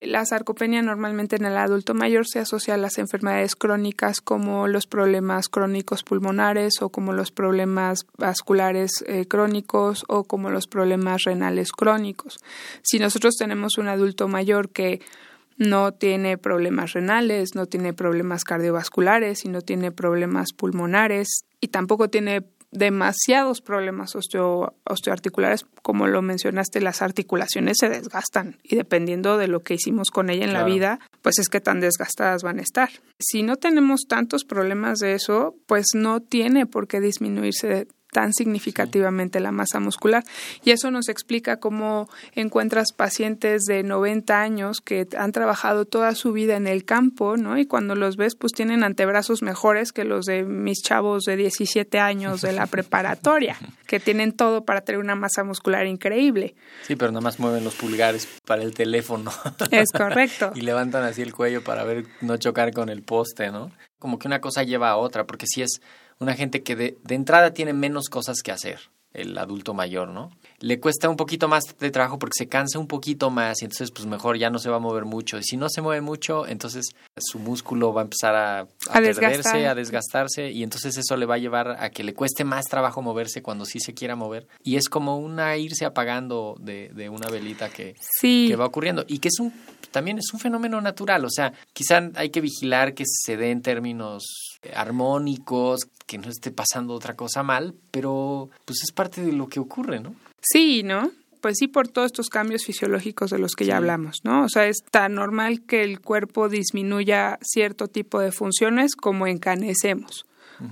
La 0.00 0.24
sarcopenia 0.24 0.82
normalmente 0.82 1.36
en 1.36 1.44
el 1.44 1.56
adulto 1.56 1.94
mayor 1.94 2.26
se 2.26 2.38
asocia 2.38 2.74
a 2.74 2.76
las 2.76 2.98
enfermedades 2.98 3.56
crónicas 3.56 4.20
como 4.20 4.68
los 4.68 4.86
problemas 4.86 5.48
crónicos 5.48 6.02
pulmonares 6.02 6.82
o 6.82 6.90
como 6.90 7.12
los 7.12 7.30
problemas 7.30 8.06
vasculares 8.18 9.04
eh, 9.06 9.26
crónicos 9.26 10.04
o 10.08 10.24
como 10.24 10.50
los 10.50 10.66
problemas 10.66 11.24
renales 11.24 11.72
crónicos. 11.72 12.38
Si 12.82 12.98
nosotros 12.98 13.36
tenemos 13.36 13.78
un 13.78 13.88
adulto 13.88 14.28
mayor 14.28 14.70
que 14.70 15.00
no 15.56 15.92
tiene 15.92 16.38
problemas 16.38 16.94
renales, 16.94 17.54
no 17.54 17.66
tiene 17.66 17.92
problemas 17.92 18.44
cardiovasculares 18.44 19.44
y 19.44 19.48
no 19.48 19.60
tiene 19.60 19.92
problemas 19.92 20.52
pulmonares 20.52 21.44
y 21.60 21.68
tampoco 21.68 22.08
tiene 22.08 22.42
demasiados 22.72 23.60
problemas 23.60 24.14
osteo, 24.14 24.74
osteoarticulares, 24.84 25.66
como 25.82 26.06
lo 26.06 26.22
mencionaste, 26.22 26.80
las 26.80 27.02
articulaciones 27.02 27.78
se 27.80 27.88
desgastan 27.88 28.58
y 28.62 28.76
dependiendo 28.76 29.38
de 29.38 29.48
lo 29.48 29.60
que 29.60 29.74
hicimos 29.74 30.10
con 30.10 30.30
ella 30.30 30.44
en 30.44 30.52
la 30.52 30.64
vida, 30.64 31.00
pues 31.22 31.38
es 31.38 31.48
que 31.48 31.60
tan 31.60 31.80
desgastadas 31.80 32.42
van 32.42 32.58
a 32.58 32.62
estar. 32.62 32.90
Si 33.18 33.42
no 33.42 33.56
tenemos 33.56 34.02
tantos 34.08 34.44
problemas 34.44 34.98
de 34.98 35.14
eso, 35.14 35.54
pues 35.66 35.86
no 35.94 36.20
tiene 36.20 36.66
por 36.66 36.86
qué 36.86 37.00
disminuirse 37.00 37.88
tan 38.12 38.32
significativamente 38.32 39.40
la 39.40 39.52
masa 39.52 39.80
muscular. 39.80 40.24
Y 40.64 40.70
eso 40.70 40.90
nos 40.90 41.08
explica 41.08 41.58
cómo 41.58 42.08
encuentras 42.34 42.92
pacientes 42.92 43.62
de 43.64 43.82
90 43.82 44.40
años 44.40 44.80
que 44.80 45.06
han 45.16 45.32
trabajado 45.32 45.84
toda 45.84 46.14
su 46.14 46.32
vida 46.32 46.56
en 46.56 46.66
el 46.66 46.84
campo, 46.84 47.36
¿no? 47.36 47.58
Y 47.58 47.66
cuando 47.66 47.94
los 47.94 48.16
ves, 48.16 48.34
pues 48.34 48.52
tienen 48.52 48.84
antebrazos 48.84 49.42
mejores 49.42 49.92
que 49.92 50.04
los 50.04 50.26
de 50.26 50.42
mis 50.44 50.82
chavos 50.82 51.24
de 51.24 51.36
17 51.36 51.98
años 51.98 52.40
de 52.40 52.52
la 52.52 52.66
preparatoria, 52.66 53.56
que 53.86 54.00
tienen 54.00 54.32
todo 54.32 54.64
para 54.64 54.82
tener 54.82 55.00
una 55.00 55.14
masa 55.14 55.44
muscular 55.44 55.86
increíble. 55.86 56.54
Sí, 56.86 56.96
pero 56.96 57.12
nada 57.12 57.22
más 57.22 57.38
mueven 57.38 57.64
los 57.64 57.74
pulgares 57.74 58.28
para 58.44 58.62
el 58.62 58.74
teléfono. 58.74 59.30
Es 59.70 59.90
correcto. 59.92 60.52
y 60.54 60.62
levantan 60.62 61.04
así 61.04 61.22
el 61.22 61.32
cuello 61.32 61.62
para 61.62 61.84
ver 61.84 62.06
no 62.20 62.36
chocar 62.36 62.72
con 62.72 62.88
el 62.88 63.02
poste, 63.02 63.50
¿no? 63.50 63.70
Como 63.98 64.18
que 64.18 64.26
una 64.26 64.40
cosa 64.40 64.62
lleva 64.62 64.90
a 64.90 64.96
otra, 64.96 65.26
porque 65.26 65.46
si 65.46 65.62
es 65.62 65.80
una 66.20 66.34
gente 66.34 66.62
que 66.62 66.76
de, 66.76 66.98
de 67.02 67.14
entrada 67.14 67.52
tiene 67.52 67.72
menos 67.72 68.08
cosas 68.08 68.42
que 68.42 68.52
hacer 68.52 68.78
el 69.12 69.36
adulto 69.38 69.74
mayor, 69.74 70.08
¿no? 70.08 70.30
Le 70.60 70.78
cuesta 70.78 71.08
un 71.08 71.16
poquito 71.16 71.48
más 71.48 71.64
de 71.78 71.90
trabajo 71.90 72.18
porque 72.18 72.34
se 72.36 72.48
cansa 72.48 72.78
un 72.78 72.86
poquito 72.86 73.30
más 73.30 73.60
y 73.60 73.64
entonces 73.64 73.90
pues 73.90 74.06
mejor 74.06 74.38
ya 74.38 74.50
no 74.50 74.58
se 74.58 74.70
va 74.70 74.76
a 74.76 74.80
mover 74.80 75.04
mucho. 75.04 75.38
Y 75.38 75.42
si 75.42 75.56
no 75.56 75.68
se 75.68 75.80
mueve 75.80 76.00
mucho, 76.00 76.46
entonces 76.46 76.90
su 77.16 77.38
músculo 77.38 77.92
va 77.92 78.02
a 78.02 78.04
empezar 78.04 78.36
a, 78.36 78.60
a, 78.60 78.66
perderse, 78.92 79.66
a 79.66 79.74
desgastarse 79.74 80.50
y 80.50 80.62
entonces 80.62 80.96
eso 80.96 81.16
le 81.16 81.26
va 81.26 81.36
a 81.36 81.38
llevar 81.38 81.82
a 81.82 81.90
que 81.90 82.04
le 82.04 82.14
cueste 82.14 82.44
más 82.44 82.66
trabajo 82.66 83.02
moverse 83.02 83.42
cuando 83.42 83.64
sí 83.64 83.80
se 83.80 83.94
quiera 83.94 84.14
mover. 84.14 84.46
Y 84.62 84.76
es 84.76 84.88
como 84.88 85.18
una 85.18 85.56
irse 85.56 85.84
apagando 85.84 86.54
de, 86.60 86.90
de 86.90 87.08
una 87.08 87.28
velita 87.28 87.68
que, 87.70 87.94
que 88.20 88.56
va 88.56 88.66
ocurriendo 88.66 89.04
y 89.08 89.18
que 89.18 89.28
es 89.28 89.40
un 89.40 89.52
también 89.90 90.18
es 90.18 90.32
un 90.32 90.38
fenómeno 90.38 90.80
natural, 90.80 91.24
o 91.24 91.30
sea, 91.30 91.52
quizá 91.72 92.10
hay 92.14 92.30
que 92.30 92.40
vigilar 92.40 92.94
que 92.94 93.02
se 93.06 93.36
dé 93.36 93.50
en 93.50 93.60
términos 93.60 94.49
armónicos, 94.74 95.88
que 96.06 96.18
no 96.18 96.28
esté 96.28 96.50
pasando 96.50 96.94
otra 96.94 97.14
cosa 97.14 97.42
mal, 97.42 97.74
pero 97.90 98.50
pues 98.64 98.82
es 98.82 98.92
parte 98.92 99.22
de 99.22 99.32
lo 99.32 99.48
que 99.48 99.60
ocurre, 99.60 100.00
¿no? 100.00 100.14
Sí, 100.42 100.82
¿no? 100.82 101.10
Pues 101.40 101.56
sí, 101.58 101.68
por 101.68 101.88
todos 101.88 102.06
estos 102.06 102.28
cambios 102.28 102.64
fisiológicos 102.64 103.30
de 103.30 103.38
los 103.38 103.52
que 103.52 103.64
ya 103.64 103.78
hablamos, 103.78 104.18
¿no? 104.24 104.44
O 104.44 104.48
sea, 104.48 104.66
es 104.66 104.82
tan 104.90 105.14
normal 105.14 105.62
que 105.62 105.82
el 105.82 106.00
cuerpo 106.00 106.50
disminuya 106.50 107.38
cierto 107.40 107.88
tipo 107.88 108.20
de 108.20 108.30
funciones 108.30 108.94
como 108.94 109.26
encanecemos. 109.26 110.26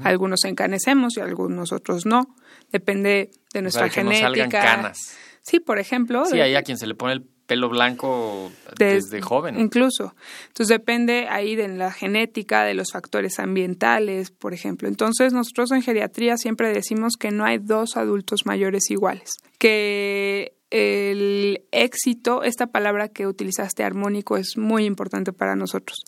Algunos 0.04 0.45
encanecemos 0.45 1.16
y 1.16 1.21
algunos 1.21 1.73
otros 1.73 2.04
no. 2.04 2.37
Depende 2.71 3.30
de 3.54 3.62
nuestra 3.62 3.87
o 3.87 3.90
genética. 3.90 4.49
canas. 4.61 4.99
Sí, 5.40 5.61
por 5.61 5.78
ejemplo. 5.78 6.26
Sí, 6.26 6.38
hay 6.40 6.54
a 6.54 6.62
quien 6.62 6.76
se 6.76 6.87
le 6.87 6.95
pone 6.95 7.14
el 7.14 7.26
pelo 7.49 7.71
blanco 7.71 8.52
desde 8.78 9.23
joven. 9.23 9.59
Incluso. 9.59 10.14
Entonces 10.49 10.69
depende 10.69 11.26
ahí 11.31 11.57
de 11.57 11.67
la 11.67 11.90
genética, 11.90 12.62
de 12.62 12.75
los 12.75 12.93
factores 12.93 13.38
ambientales, 13.40 14.31
por 14.31 14.52
ejemplo. 14.52 14.87
Entonces 14.87 15.33
nosotros 15.33 15.73
en 15.73 15.83
geriatría 15.83 16.37
siempre 16.37 16.73
decimos 16.73 17.14
que 17.19 17.31
no 17.31 17.47
hay 17.47 17.59
dos 17.59 17.97
adultos 17.97 18.43
mayores 18.45 18.90
iguales, 18.90 19.31
que 19.59 20.52
el 20.71 21.62
éxito, 21.73 22.43
esta 22.43 22.67
palabra 22.67 23.09
que 23.09 23.26
utilizaste 23.26 23.83
armónico 23.83 24.37
es 24.37 24.59
muy 24.59 24.85
importante 24.85 25.33
para 25.33 25.57
nosotros. 25.57 26.00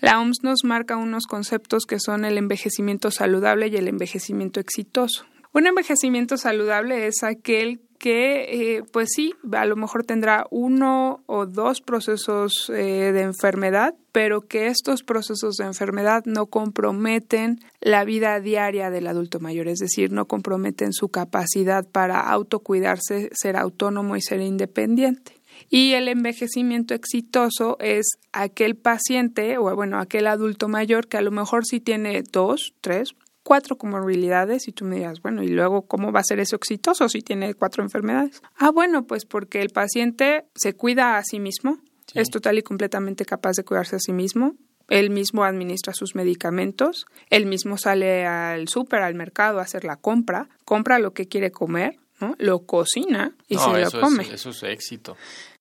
La 0.00 0.18
OMS 0.18 0.38
nos 0.42 0.64
marca 0.64 0.96
unos 0.96 1.26
conceptos 1.26 1.84
que 1.84 2.00
son 2.00 2.24
el 2.24 2.38
envejecimiento 2.38 3.10
saludable 3.10 3.68
y 3.68 3.76
el 3.76 3.88
envejecimiento 3.88 4.58
exitoso. 4.58 5.26
Un 5.52 5.66
envejecimiento 5.66 6.38
saludable 6.38 7.06
es 7.06 7.22
aquel 7.22 7.82
que, 7.98 8.76
eh, 8.76 8.82
pues 8.92 9.08
sí, 9.14 9.34
a 9.52 9.64
lo 9.66 9.76
mejor 9.76 10.04
tendrá 10.04 10.46
uno 10.50 11.22
o 11.26 11.46
dos 11.46 11.80
procesos 11.80 12.70
eh, 12.70 13.12
de 13.12 13.22
enfermedad, 13.22 13.94
pero 14.12 14.42
que 14.42 14.68
estos 14.68 15.02
procesos 15.02 15.56
de 15.56 15.64
enfermedad 15.64 16.22
no 16.24 16.46
comprometen 16.46 17.60
la 17.80 18.04
vida 18.04 18.40
diaria 18.40 18.90
del 18.90 19.08
adulto 19.08 19.40
mayor, 19.40 19.68
es 19.68 19.78
decir, 19.78 20.12
no 20.12 20.26
comprometen 20.26 20.92
su 20.92 21.08
capacidad 21.08 21.86
para 21.86 22.20
autocuidarse, 22.20 23.30
ser 23.32 23.56
autónomo 23.56 24.16
y 24.16 24.22
ser 24.22 24.40
independiente. 24.40 25.38
Y 25.70 25.92
el 25.92 26.08
envejecimiento 26.08 26.94
exitoso 26.94 27.76
es 27.80 28.06
aquel 28.32 28.76
paciente 28.76 29.58
o 29.58 29.74
bueno, 29.74 29.98
aquel 29.98 30.28
adulto 30.28 30.68
mayor 30.68 31.08
que 31.08 31.16
a 31.16 31.22
lo 31.22 31.32
mejor 31.32 31.66
sí 31.66 31.80
tiene 31.80 32.22
dos, 32.22 32.74
tres, 32.80 33.14
cuatro 33.48 33.78
comorbilidades 33.78 34.68
y 34.68 34.72
tú 34.72 34.84
me 34.84 34.96
digas, 34.96 35.22
bueno, 35.22 35.42
¿y 35.42 35.48
luego 35.48 35.86
cómo 35.86 36.12
va 36.12 36.20
a 36.20 36.22
ser 36.22 36.38
eso 36.38 36.54
exitoso 36.54 37.08
si 37.08 37.22
tiene 37.22 37.54
cuatro 37.54 37.82
enfermedades? 37.82 38.42
Ah, 38.58 38.70
bueno, 38.70 39.06
pues 39.06 39.24
porque 39.24 39.62
el 39.62 39.70
paciente 39.70 40.44
se 40.54 40.74
cuida 40.74 41.16
a 41.16 41.22
sí 41.24 41.40
mismo, 41.40 41.78
es 42.12 42.28
total 42.28 42.58
y 42.58 42.62
completamente 42.62 43.24
capaz 43.24 43.52
de 43.52 43.64
cuidarse 43.64 43.96
a 43.96 44.00
sí 44.00 44.12
mismo, 44.12 44.54
él 44.88 45.08
mismo 45.08 45.44
administra 45.44 45.94
sus 45.94 46.14
medicamentos, 46.14 47.06
él 47.30 47.46
mismo 47.46 47.78
sale 47.78 48.26
al 48.26 48.68
súper, 48.68 49.00
al 49.00 49.14
mercado 49.14 49.60
a 49.60 49.62
hacer 49.62 49.82
la 49.84 49.96
compra, 49.96 50.50
compra 50.66 50.98
lo 50.98 51.14
que 51.14 51.26
quiere 51.26 51.50
comer, 51.50 51.96
¿no? 52.20 52.34
lo 52.36 52.66
cocina 52.66 53.34
y 53.48 53.56
se 53.56 53.66
lo 53.66 53.90
come. 53.98 54.28
eso 54.30 54.50
es 54.50 54.62
éxito. 54.62 55.16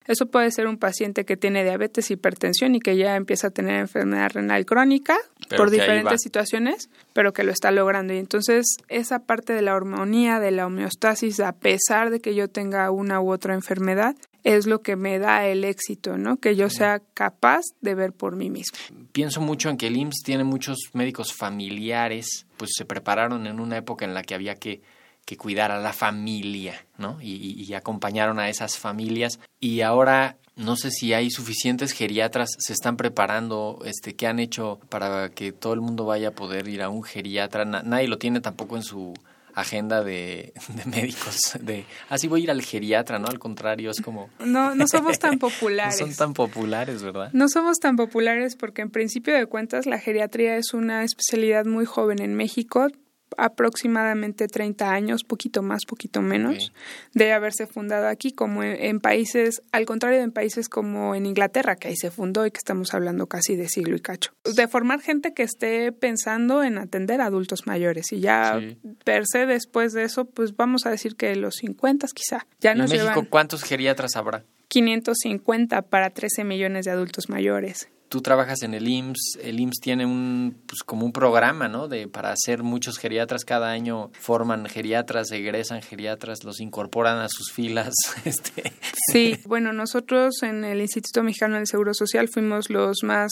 Eso 0.08 0.28
puede 0.28 0.52
ser 0.52 0.68
un 0.68 0.78
paciente 0.78 1.26
que 1.26 1.38
tiene 1.38 1.64
diabetes, 1.64 2.10
hipertensión 2.12 2.76
y 2.76 2.80
que 2.80 2.98
ya 2.98 3.16
empieza 3.16 3.48
a 3.48 3.52
tener 3.52 3.80
enfermedad 3.80 4.32
renal 4.34 4.66
crónica 4.66 5.18
por 5.56 5.70
diferentes 5.70 6.22
situaciones, 6.22 6.90
pero 7.14 7.34
que 7.34 7.44
lo 7.44 7.52
está 7.52 7.72
logrando. 7.72 8.14
Y 8.14 8.18
entonces 8.18 8.66
esa 8.88 9.20
parte 9.20 9.54
de 9.54 9.62
la 9.62 9.74
armonía, 9.74 10.40
de 10.40 10.52
la 10.52 10.66
homeostasis, 10.66 11.40
a 11.40 11.54
pesar 11.54 12.10
de 12.10 12.20
que 12.20 12.36
yo 12.36 12.48
tenga 12.48 12.90
una 12.92 13.22
u 13.22 13.32
otra 13.32 13.54
enfermedad, 13.54 14.16
es 14.44 14.66
lo 14.66 14.82
que 14.82 14.96
me 14.96 15.20
da 15.20 15.46
el 15.46 15.66
éxito, 15.66 16.18
¿no? 16.18 16.38
Que 16.38 16.56
yo 16.56 16.70
sea 16.70 17.02
capaz 17.14 17.64
de 17.82 17.96
ver 17.96 18.14
por 18.14 18.38
mí 18.38 18.50
mismo. 18.50 18.78
Pienso 19.12 19.42
mucho 19.42 19.70
en 19.70 19.76
que 19.76 19.88
el 19.88 19.98
IMSS 19.98 20.24
tiene 20.24 20.46
muchos 20.46 20.78
médicos 20.94 21.34
familiares, 21.34 22.46
pues 22.56 22.72
se 22.74 22.86
prepararon 22.86 23.46
en 23.46 23.60
una 23.60 23.78
época 23.78 24.06
en 24.06 24.14
la 24.14 24.24
que 24.24 24.36
había 24.36 24.56
que 24.56 24.82
que 25.28 25.36
cuidar 25.36 25.74
a 25.74 25.82
la 25.82 25.92
familia, 25.92 26.86
¿no? 26.98 27.18
Y, 27.22 27.74
acompañaron 27.74 28.40
a 28.40 28.48
esas 28.48 28.78
familias. 28.78 29.42
Y 29.60 29.82
ahora 29.82 30.38
no 30.56 30.78
sé 30.78 30.90
si 30.90 31.14
hay 31.14 31.30
suficientes 31.30 31.92
geriatras, 31.92 32.50
se 32.58 32.72
están 32.72 32.96
preparando, 32.96 33.82
este, 33.84 34.16
¿qué 34.16 34.26
han 34.26 34.40
hecho 34.40 34.80
para 34.88 35.28
que 35.30 35.52
todo 35.52 35.74
el 35.74 35.82
mundo 35.82 36.06
vaya 36.06 36.30
a 36.30 36.32
poder 36.32 36.70
ir 36.70 36.82
a 36.82 36.88
un 36.88 37.04
geriatra? 37.04 37.66
nadie 37.66 38.08
lo 38.08 38.18
tiene 38.18 38.40
tampoco 38.40 38.78
en 38.78 38.84
su 38.84 39.14
agenda 39.54 40.02
de, 40.02 40.54
médicos, 40.86 41.58
de, 41.60 41.84
así 42.08 42.28
ah, 42.28 42.30
voy 42.30 42.42
a 42.42 42.44
ir 42.46 42.52
al 42.52 42.62
geriatra, 42.62 43.20
¿no? 43.20 43.28
Al 43.28 43.38
contrario, 43.38 43.92
es 43.92 44.00
como... 44.00 44.30
No, 44.40 44.76
no 44.76 44.88
somos 44.88 45.20
tan 45.20 45.40
populares. 45.40 46.00
no 46.00 46.08
son 46.08 46.16
tan 46.16 46.34
populares, 46.34 47.04
¿verdad? 47.04 47.32
No 47.34 47.50
somos 47.50 47.80
tan 47.80 47.98
populares 47.98 48.56
porque 48.56 48.82
en 48.82 48.92
principio 48.92 49.36
de 49.36 49.46
cuentas 49.46 49.88
la 49.88 50.00
geriatría 50.00 50.56
es 50.56 50.74
una 50.74 51.04
especialidad 51.04 51.66
muy 51.66 51.86
joven 51.86 52.22
en 52.22 52.34
México 52.34 52.88
aproximadamente 53.36 54.48
30 54.48 54.92
años, 54.92 55.24
poquito 55.24 55.62
más, 55.62 55.86
poquito 55.86 56.22
menos, 56.22 56.72
de 57.14 57.34
haberse 57.34 57.68
fundado 57.68 58.08
aquí, 58.08 58.32
como 58.32 58.64
en, 58.64 59.00
países, 59.00 59.62
al 59.72 59.86
contrario 59.86 60.20
de 60.20 60.24
en 60.24 60.32
países 60.32 60.70
como 60.70 61.16
en 61.16 61.26
Inglaterra, 61.26 61.76
que 61.76 61.90
ahí 61.90 61.96
se 61.96 62.12
fundó 62.12 62.46
y 62.46 62.52
que 62.52 62.58
estamos 62.58 62.94
hablando 62.94 63.28
casi 63.28 63.56
de 63.56 63.68
siglo 63.70 63.96
y 63.96 64.00
cacho. 64.00 64.32
De 64.56 64.68
formar 64.68 65.02
gente 65.02 65.34
que 65.34 65.44
esté 65.44 65.92
pensando 65.92 66.64
en 66.64 66.78
atender 66.78 67.22
a 67.22 67.26
adultos 67.26 67.68
mayores 67.68 68.12
y 68.12 68.20
ya 68.20 68.60
per 69.04 69.26
se 69.26 69.46
después 69.46 69.94
de 69.94 70.04
eso, 70.04 70.26
pues 70.26 70.56
vamos 70.56 70.86
a 70.86 70.90
decir 70.90 71.16
que 71.16 71.36
los 71.36 71.56
50 71.56 72.08
quizá. 72.14 72.48
Ya 72.60 72.72
¿En 72.72 72.80
México 72.80 73.26
cuántos 73.30 73.64
geriatras 73.64 74.16
habrá? 74.16 74.44
550 74.70 75.82
para 75.84 76.10
13 76.10 76.44
millones 76.44 76.86
de 76.86 76.92
adultos 76.92 77.30
mayores 77.30 77.90
tú 78.10 78.22
trabajas 78.22 78.62
en 78.64 78.74
el 78.74 78.88
IMSS, 78.88 79.40
el 79.42 79.60
IMSS 79.60 79.80
tiene 79.82 80.06
un, 80.06 80.56
pues 80.66 80.84
como 80.84 81.06
un 81.06 81.12
programa, 81.12 81.68
¿no? 81.68 81.88
De, 81.88 82.08
para 82.08 82.32
hacer 82.32 82.64
muchos 82.64 82.98
geriatras, 82.98 83.44
cada 83.44 83.70
año 83.70 84.12
forman 84.20 84.66
geriatras, 84.66 85.32
egresan 85.32 85.82
geriatras, 85.82 86.44
los 86.44 86.60
incorporan 86.60 87.20
a 87.20 87.28
sus 87.30 87.52
filas. 87.52 87.94
Este. 88.28 88.74
Sí, 89.12 89.38
bueno, 89.46 89.72
nosotros 89.72 90.44
en 90.44 90.66
el 90.66 90.82
Instituto 90.82 91.24
Mexicano 91.24 91.56
del 91.56 91.68
Seguro 91.68 91.94
Social 91.94 92.28
fuimos 92.28 92.70
los 92.70 93.04
más 93.04 93.32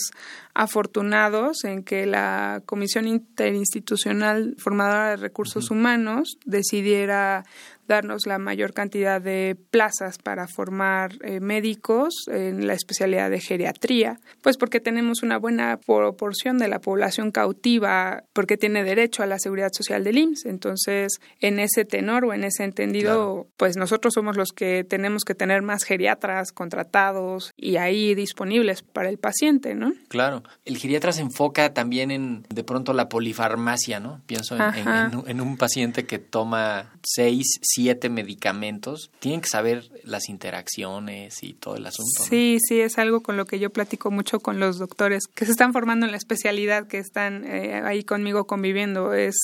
afortunados 0.53 1.65
en 1.65 1.83
que 1.83 2.05
la 2.05 2.61
Comisión 2.65 3.07
Interinstitucional 3.07 4.55
Formadora 4.57 5.09
de 5.09 5.15
Recursos 5.17 5.71
Humanos 5.71 6.37
decidiera 6.45 7.43
darnos 7.87 8.25
la 8.25 8.39
mayor 8.39 8.73
cantidad 8.73 9.21
de 9.21 9.57
plazas 9.71 10.17
para 10.17 10.47
formar 10.47 11.13
eh, 11.21 11.39
médicos 11.39 12.13
en 12.27 12.67
la 12.67 12.73
especialidad 12.73 13.29
de 13.29 13.39
geriatría, 13.39 14.19
pues 14.41 14.57
porque 14.57 14.79
tenemos 14.79 15.23
una 15.23 15.37
buena 15.37 15.77
proporción 15.77 16.57
de 16.57 16.67
la 16.67 16.79
población 16.79 17.31
cautiva 17.31 18.23
porque 18.33 18.57
tiene 18.57 18.83
derecho 18.83 19.23
a 19.23 19.25
la 19.25 19.39
seguridad 19.39 19.69
social 19.71 20.03
del 20.03 20.17
IMSS. 20.17 20.45
Entonces, 20.45 21.19
en 21.39 21.59
ese 21.59 21.85
tenor 21.85 22.25
o 22.25 22.33
en 22.33 22.43
ese 22.43 22.63
entendido, 22.63 23.47
pues 23.57 23.77
nosotros 23.77 24.13
somos 24.13 24.37
los 24.37 24.51
que 24.51 24.83
tenemos 24.83 25.23
que 25.23 25.35
tener 25.35 25.61
más 25.61 25.83
geriatras 25.83 26.51
contratados 26.51 27.53
y 27.57 27.77
ahí 27.77 28.15
disponibles 28.15 28.81
para 28.81 29.09
el 29.09 29.17
paciente, 29.17 29.75
¿no? 29.75 29.93
Claro. 30.07 30.43
El 30.65 30.77
geriatra 30.77 31.11
se 31.11 31.21
enfoca 31.21 31.73
también 31.73 32.11
en, 32.11 32.43
de 32.49 32.63
pronto, 32.63 32.93
la 32.93 33.09
polifarmacia, 33.09 33.99
¿no? 33.99 34.21
Pienso 34.25 34.55
en, 34.55 35.27
en 35.27 35.41
un 35.41 35.57
paciente 35.57 36.05
que 36.05 36.19
toma 36.19 36.93
seis, 37.03 37.59
siete 37.75 38.09
medicamentos, 38.09 39.11
tienen 39.19 39.41
que 39.41 39.49
saber 39.49 39.89
las 40.03 40.29
interacciones 40.29 41.43
y 41.43 41.53
todo 41.53 41.75
el 41.75 41.85
asunto. 41.85 42.23
Sí, 42.23 42.57
sí, 42.65 42.79
es 42.79 42.97
algo 42.97 43.21
con 43.21 43.35
lo 43.35 43.45
que 43.45 43.59
yo 43.59 43.69
platico 43.69 44.11
mucho 44.11 44.39
con 44.39 44.61
los 44.61 44.77
doctores 44.77 45.27
que 45.27 45.45
se 45.45 45.51
están 45.51 45.73
formando 45.73 46.05
en 46.05 46.11
la 46.11 46.17
especialidad, 46.17 46.87
que 46.87 46.99
están 46.99 47.43
eh, 47.43 47.81
ahí 47.83 48.05
conmigo 48.05 48.47
conviviendo. 48.47 49.13
Es 49.13 49.35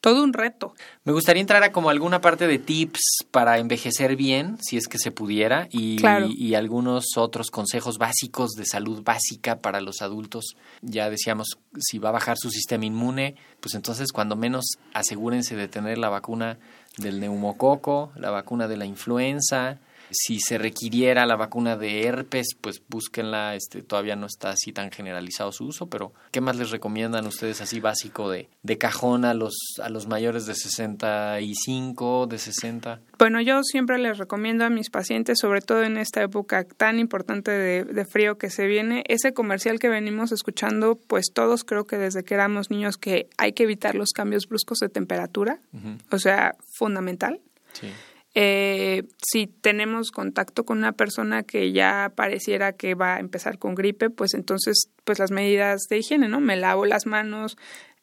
todo 0.00 0.22
un 0.22 0.32
reto. 0.32 0.74
Me 1.04 1.12
gustaría 1.12 1.40
entrar 1.40 1.64
a 1.64 1.72
como 1.72 1.90
alguna 1.90 2.20
parte 2.20 2.46
de 2.46 2.58
tips 2.60 3.26
para 3.32 3.58
envejecer 3.58 4.14
bien, 4.14 4.56
si 4.60 4.76
es 4.76 4.86
que 4.86 4.98
se 4.98 5.10
pudiera, 5.10 5.68
y, 5.72 5.98
y 6.36 6.54
algunos 6.54 7.16
otros 7.16 7.50
consejos 7.50 7.98
básicos 7.98 8.52
de 8.52 8.66
salud 8.66 9.02
básica 9.02 9.60
para 9.60 9.80
los 9.80 10.00
adultos. 10.00 10.56
Ya 10.80 11.10
decíamos, 11.10 11.58
si 11.78 11.98
va 11.98 12.10
a 12.10 12.12
bajar 12.12 12.36
su 12.38 12.50
sistema 12.50 12.86
inmune, 12.86 13.34
pues 13.60 13.74
entonces 13.74 14.12
cuando 14.12 14.36
menos 14.36 14.64
asegúrense 14.94 15.56
de 15.56 15.66
tener 15.66 15.98
la 15.98 16.08
vacuna 16.08 16.58
del 17.00 17.20
neumococo, 17.20 18.12
la 18.16 18.30
vacuna 18.30 18.68
de 18.68 18.76
la 18.76 18.84
influenza. 18.84 19.78
Si 20.10 20.40
se 20.40 20.58
requiriera 20.58 21.26
la 21.26 21.36
vacuna 21.36 21.76
de 21.76 22.06
herpes, 22.06 22.56
pues 22.60 22.82
búsquenla. 22.88 23.54
Este, 23.54 23.82
todavía 23.82 24.16
no 24.16 24.26
está 24.26 24.50
así 24.50 24.72
tan 24.72 24.90
generalizado 24.90 25.52
su 25.52 25.66
uso, 25.66 25.86
pero 25.86 26.12
¿qué 26.30 26.40
más 26.40 26.56
les 26.56 26.70
recomiendan 26.70 27.26
ustedes 27.26 27.60
así 27.60 27.80
básico 27.80 28.30
de, 28.30 28.48
de 28.62 28.78
cajón 28.78 29.24
a 29.24 29.34
los, 29.34 29.54
a 29.82 29.88
los 29.88 30.06
mayores 30.06 30.46
de 30.46 30.54
65, 30.54 32.26
de 32.26 32.38
60? 32.38 33.00
Bueno, 33.18 33.40
yo 33.40 33.62
siempre 33.62 33.98
les 33.98 34.18
recomiendo 34.18 34.64
a 34.64 34.70
mis 34.70 34.90
pacientes, 34.90 35.38
sobre 35.38 35.60
todo 35.60 35.82
en 35.82 35.96
esta 35.96 36.22
época 36.22 36.64
tan 36.64 36.98
importante 36.98 37.50
de, 37.50 38.04
frío 38.04 38.38
que 38.38 38.50
se 38.50 38.66
viene, 38.66 39.04
ese 39.08 39.32
comercial 39.32 39.78
que 39.78 39.88
venimos 39.88 40.32
escuchando, 40.32 40.98
pues 41.06 41.26
todos 41.32 41.64
creo 41.64 41.84
que 41.84 41.98
desde 41.98 42.24
que 42.24 42.34
éramos 42.34 42.70
niños 42.70 42.96
que 42.96 43.28
hay 43.36 43.52
que 43.52 43.64
evitar 43.64 43.94
los 43.94 44.12
cambios 44.12 44.46
bruscos 44.46 44.78
de 44.78 44.88
temperatura, 44.88 45.60
o 46.10 46.18
sea, 46.18 46.54
fundamental. 46.72 47.40
Eh, 48.34 49.08
si 49.20 49.48
tenemos 49.48 50.12
contacto 50.12 50.64
con 50.64 50.78
una 50.78 50.92
persona 50.92 51.42
que 51.42 51.72
ya 51.72 52.12
pareciera 52.14 52.72
que 52.74 52.94
va 52.94 53.16
a 53.16 53.20
empezar 53.20 53.58
con 53.58 53.74
gripe, 53.74 54.08
pues 54.08 54.34
entonces, 54.34 54.90
pues 55.04 55.18
las 55.18 55.32
medidas 55.32 55.82
de 55.90 55.98
higiene, 55.98 56.28
¿no? 56.28 56.38
Me 56.40 56.56
lavo 56.56 56.86
las 56.86 57.06
manos, 57.06 57.56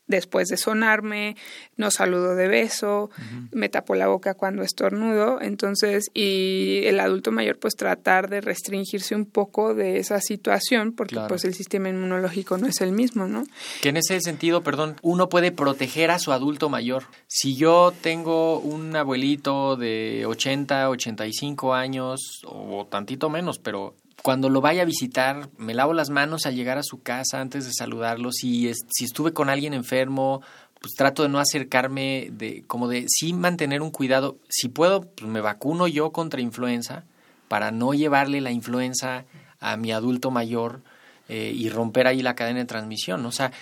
después 0.08 0.48
de 0.48 0.58
sonarme, 0.58 1.36
no 1.76 1.92
saludo 1.92 2.36
de 2.36 2.48
beso, 2.48 3.10
me 3.52 3.70
tapo 3.70 3.96
la 3.96 4.08
boca 4.08 4.34
cuando 4.34 4.64
estornudo, 4.64 5.42
entonces, 5.42 6.06
y 6.14 6.82
el 6.86 7.00
adulto 7.00 7.32
mayor 7.32 7.60
pues 7.60 7.76
tratar 7.76 8.30
de 8.30 8.42
restringirse 8.42 9.16
un 9.16 9.26
poco 9.26 9.74
de 9.74 10.00
esa 10.00 10.22
situación 10.22 10.94
porque 10.94 11.18
pues 11.28 11.44
el 11.46 11.54
sistema 11.54 11.90
inmunológico 11.90 12.58
no 12.58 12.68
es 12.68 12.82
el 12.82 12.92
mismo, 12.92 13.28
¿no? 13.28 13.44
Que 13.82 13.90
en 13.90 13.98
ese 13.98 14.20
sentido, 14.22 14.64
perdón, 14.64 14.96
uno 15.02 15.30
puede 15.30 15.52
proteger 15.52 16.12
a 16.12 16.20
su 16.20 16.32
adulto 16.32 16.70
mayor. 16.70 17.04
Si 17.28 17.56
yo 17.56 17.94
tengo 18.02 18.60
un 18.60 18.96
abuelito 18.96 19.76
de 19.76 20.26
80, 20.26 20.90
85 20.90 21.74
años 21.74 22.42
o 22.46 22.86
tantito 22.90 23.30
menos, 23.30 23.60
pero 23.60 23.96
cuando 24.28 24.50
lo 24.50 24.60
vaya 24.60 24.82
a 24.82 24.86
visitar, 24.86 25.50
me 25.58 25.74
lavo 25.74 25.94
las 25.94 26.10
manos 26.10 26.46
al 26.46 26.54
llegar 26.54 26.78
a 26.78 26.84
su 26.84 27.02
casa 27.02 27.40
antes 27.40 27.64
de 27.64 27.72
saludarlo. 27.72 28.34
Si, 28.34 28.70
si 28.90 29.06
estuve 29.06 29.32
con 29.32 29.50
alguien 29.50 29.74
enfermo, 29.74 30.42
pues 30.82 30.96
trato 30.96 31.24
de 31.24 31.30
no 31.30 31.40
acercarme, 31.40 32.28
de 32.34 32.66
como 32.68 32.90
de 32.90 33.06
sí 33.08 33.32
mantener 33.32 33.82
un 33.82 33.90
cuidado. 33.90 34.38
Si 34.50 34.68
puedo, 34.68 35.04
pues 35.04 35.32
me 35.32 35.40
vacuno 35.40 35.88
yo 35.88 36.12
contra 36.12 36.42
influenza 36.42 37.06
para 37.48 37.72
no 37.72 37.94
llevarle 37.94 38.42
la 38.42 38.52
influenza 38.52 39.24
a 39.62 39.78
mi 39.78 39.94
adulto 39.94 40.30
mayor 40.30 40.82
eh, 41.30 41.54
y 41.56 41.70
romper 41.70 42.08
ahí 42.08 42.22
la 42.22 42.36
cadena 42.36 42.60
de 42.60 42.66
transmisión. 42.66 43.26
O 43.26 43.32
sea, 43.32 43.54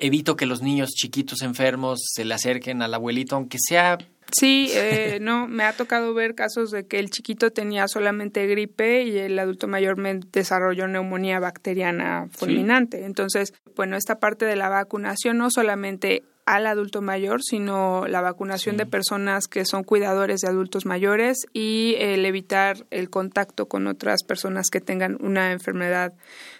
evito 0.00 0.36
que 0.36 0.46
los 0.46 0.62
niños 0.62 0.92
chiquitos 0.92 1.42
enfermos 1.42 2.00
se 2.02 2.24
le 2.24 2.32
acerquen 2.32 2.80
al 2.80 2.94
abuelito, 2.94 3.36
aunque 3.36 3.58
sea 3.60 3.98
Sí, 4.36 4.68
eh, 4.72 5.18
no, 5.20 5.46
me 5.46 5.62
ha 5.62 5.72
tocado 5.74 6.12
ver 6.12 6.34
casos 6.34 6.72
de 6.72 6.86
que 6.86 6.98
el 6.98 7.08
chiquito 7.08 7.52
tenía 7.52 7.86
solamente 7.86 8.48
gripe 8.48 9.04
y 9.04 9.16
el 9.16 9.38
adulto 9.38 9.68
mayor 9.68 9.96
me 9.96 10.18
desarrolló 10.32 10.88
neumonía 10.88 11.38
bacteriana 11.38 12.26
fulminante. 12.32 13.04
Entonces, 13.04 13.54
bueno, 13.76 13.96
esta 13.96 14.18
parte 14.18 14.44
de 14.44 14.56
la 14.56 14.68
vacunación 14.68 15.38
no 15.38 15.50
solamente 15.50 16.24
al 16.46 16.66
adulto 16.66 17.00
mayor, 17.00 17.42
sino 17.42 18.06
la 18.06 18.20
vacunación 18.20 18.76
de 18.76 18.86
personas 18.86 19.46
que 19.46 19.64
son 19.64 19.84
cuidadores 19.84 20.40
de 20.40 20.48
adultos 20.48 20.84
mayores 20.84 21.46
y 21.52 21.94
el 21.98 22.26
evitar 22.26 22.86
el 22.90 23.10
contacto 23.10 23.66
con 23.66 23.86
otras 23.86 24.24
personas 24.24 24.68
que 24.70 24.80
tengan 24.80 25.16
una 25.20 25.52
enfermedad 25.52 26.12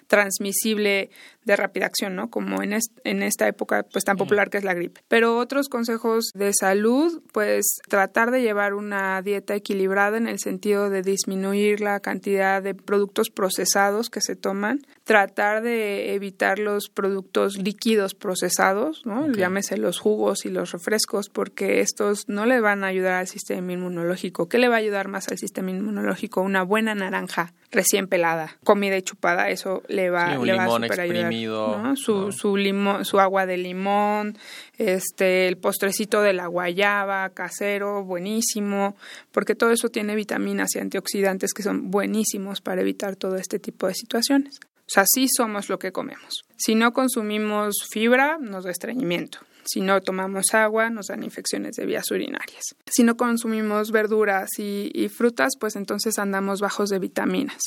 transmisible 0.07 1.11
de 1.45 1.57
rápida 1.57 1.87
acción, 1.87 2.17
¿no? 2.17 2.31
Como 2.31 2.63
en, 2.63 2.77
en 3.05 3.23
esta 3.23 3.47
época 3.47 3.85
pues 3.93 4.05
tan 4.05 4.17
popular 4.17 4.51
que 4.51 4.59
es 4.59 4.65
la 4.65 4.75
gripe. 4.75 5.03
Pero 5.09 5.37
otros 5.39 5.69
consejos 5.69 6.31
de 6.35 6.53
salud, 6.53 7.23
pues 7.33 7.77
tratar 7.89 8.31
de 8.31 8.43
llevar 8.43 8.75
una 8.75 9.21
dieta 9.23 9.55
equilibrada 9.55 10.17
en 10.17 10.27
el 10.27 10.39
sentido 10.39 10.91
de 10.91 11.03
disminuir 11.03 11.81
la 11.81 12.01
cantidad 12.01 12.63
de 12.63 12.75
productos 12.75 13.31
procesados 13.31 14.11
que 14.11 14.21
se 14.21 14.37
toman, 14.37 14.81
tratar 15.05 15.63
de 15.63 16.15
evitar 16.15 16.59
los 16.59 16.89
productos 16.89 17.59
líquidos 17.59 18.15
procesados, 18.15 19.03
¿no? 19.05 19.31
Llámese 19.31 19.77
los 19.77 19.99
jugos 19.99 20.47
y 20.47 20.51
los 20.51 20.73
refrescos, 20.73 21.29
porque 21.29 21.81
estos 21.81 22.29
no 22.29 22.47
le 22.47 22.61
van 22.61 22.85
a 22.85 22.89
ayudar 22.89 23.15
al 23.15 23.29
sistema 23.29 23.73
inmunológico. 23.73 24.49
¿Qué 24.49 24.59
le 24.59 24.69
va 24.69 24.77
a 24.77 24.79
ayudar 24.79 25.09
más 25.09 25.29
al 25.29 25.39
sistema 25.39 25.71
inmunológico? 25.71 26.41
Una 26.41 26.63
buena 26.63 26.95
naranja 26.95 27.53
recién 27.75 28.07
pelada, 28.07 28.57
comida 28.65 28.97
y 28.97 29.03
chupada, 29.03 29.51
eso 29.51 29.83
le 29.89 30.09
va, 30.09 30.37
le 30.37 30.55
va 30.55 30.65
a 30.65 30.69
super 30.69 31.01
ayudar. 31.01 31.97
Su, 31.97 32.33
su, 32.33 32.57
limón, 32.57 33.05
su 33.05 33.21
agua 33.21 33.47
de 33.47 33.57
limón, 33.57 34.39
este, 34.79 35.49
el 35.49 35.59
postrecito 35.59 36.23
de 36.23 36.33
la 36.33 36.47
guayaba, 36.47 37.29
casero, 37.31 38.05
buenísimo, 38.05 38.97
porque 39.33 39.55
todo 39.55 39.71
eso 39.71 39.89
tiene 39.89 40.15
vitaminas 40.15 40.75
y 40.77 40.79
antioxidantes 40.79 41.53
que 41.53 41.63
son 41.63 41.91
buenísimos 41.91 42.61
para 42.61 42.81
evitar 42.81 43.17
todo 43.17 43.37
este 43.37 43.59
tipo 43.59 43.87
de 43.87 43.95
situaciones. 43.95 44.61
O 44.63 44.91
sea, 44.95 45.05
sí 45.07 45.27
somos 45.35 45.69
lo 45.69 45.79
que 45.79 45.93
comemos. 45.93 46.45
Si 46.57 46.75
no 46.75 46.93
consumimos 46.93 47.75
fibra, 47.91 48.39
nos 48.41 48.65
da 48.65 48.71
estreñimiento. 48.71 49.39
Si 49.65 49.81
no 49.81 50.01
tomamos 50.01 50.55
agua, 50.55 50.91
nos 50.91 51.07
dan 51.09 51.23
infecciones 51.23 51.77
de 51.77 51.87
vías 51.87 52.11
urinarias. 52.11 52.63
Si 52.87 53.03
no 53.03 53.17
consumimos 53.17 53.91
verduras 53.91 54.51
y, 54.59 55.09
frutas, 55.09 55.53
pues 55.59 55.77
entonces 55.77 56.19
andamos 56.19 56.61
bajos 56.61 56.91
de 56.91 56.99
vitaminas. 56.99 57.59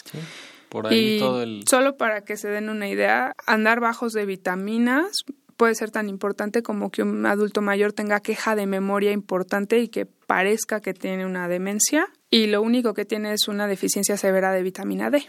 por 0.69 0.87
ahí 0.87 1.19
todo 1.19 1.43
el... 1.43 1.63
Solo 1.69 1.97
para 1.97 2.21
que 2.21 2.37
se 2.37 2.49
den 2.49 2.69
una 2.69 2.89
idea, 2.89 3.33
andar 3.45 3.79
bajos 3.79 4.13
de 4.13 4.25
vitaminas 4.25 5.23
puede 5.57 5.75
ser 5.75 5.91
tan 5.91 6.07
importante 6.07 6.61
como 6.61 6.91
que 6.91 7.01
un 7.01 7.25
adulto 7.25 7.61
mayor 7.61 7.91
tenga 7.91 8.19
queja 8.19 8.55
de 8.55 8.67
memoria 8.67 9.11
importante 9.11 9.79
y 9.79 9.87
que 9.89 10.05
parezca 10.05 10.81
que 10.81 10.93
tiene 10.93 11.25
una 11.25 11.47
demencia 11.47 12.07
y 12.29 12.47
lo 12.47 12.61
único 12.61 12.93
que 12.93 13.05
tiene 13.05 13.33
es 13.33 13.47
una 13.47 13.67
deficiencia 13.67 14.17
severa 14.17 14.51
de 14.51 14.61
vitamina 14.61 15.09
D. 15.09 15.25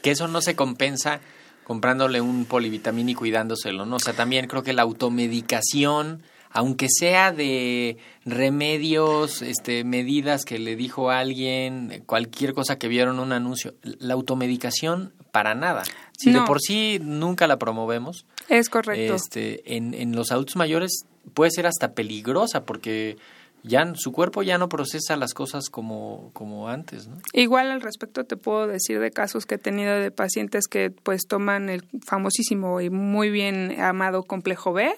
Que 0.00 0.12
eso 0.12 0.28
no 0.28 0.40
se 0.40 0.54
compensa 0.54 1.20
comprándole 1.64 2.20
un 2.20 2.44
polivitamínico 2.44 3.26
y 3.26 3.30
dándoselo, 3.30 3.86
¿no? 3.86 3.96
O 3.96 4.00
sea, 4.00 4.12
también 4.12 4.46
creo 4.46 4.62
que 4.62 4.72
la 4.72 4.82
automedicación, 4.82 6.22
aunque 6.50 6.86
sea 6.88 7.32
de 7.32 7.96
remedios, 8.24 9.42
este, 9.42 9.82
medidas 9.84 10.44
que 10.44 10.58
le 10.58 10.76
dijo 10.76 11.10
alguien, 11.10 12.02
cualquier 12.06 12.54
cosa 12.54 12.78
que 12.78 12.88
vieron 12.88 13.18
un 13.18 13.32
anuncio, 13.32 13.74
la 13.82 14.14
automedicación 14.14 15.12
para 15.32 15.54
nada. 15.54 15.82
Si 16.16 16.30
de 16.30 16.42
por 16.42 16.60
sí 16.60 17.00
nunca 17.02 17.46
la 17.46 17.58
promovemos. 17.58 18.24
Es 18.48 18.68
correcto. 18.68 19.14
Este, 19.14 19.76
en, 19.76 19.94
en 19.94 20.14
los 20.14 20.30
adultos 20.30 20.56
mayores 20.56 21.06
puede 21.32 21.50
ser 21.50 21.66
hasta 21.66 21.92
peligrosa 21.92 22.64
porque 22.64 23.16
ya 23.64 23.90
su 23.94 24.12
cuerpo 24.12 24.42
ya 24.42 24.58
no 24.58 24.68
procesa 24.68 25.16
las 25.16 25.32
cosas 25.32 25.70
como, 25.70 26.30
como 26.34 26.68
antes, 26.68 27.08
¿no? 27.08 27.16
Igual 27.32 27.70
al 27.70 27.80
respecto 27.80 28.24
te 28.24 28.36
puedo 28.36 28.66
decir 28.66 29.00
de 29.00 29.10
casos 29.10 29.46
que 29.46 29.54
he 29.54 29.58
tenido 29.58 29.94
de 29.98 30.10
pacientes 30.10 30.66
que 30.68 30.90
pues 30.90 31.22
toman 31.26 31.70
el 31.70 31.82
famosísimo 32.06 32.82
y 32.82 32.90
muy 32.90 33.30
bien 33.30 33.80
amado 33.80 34.22
complejo 34.22 34.74
B 34.74 34.94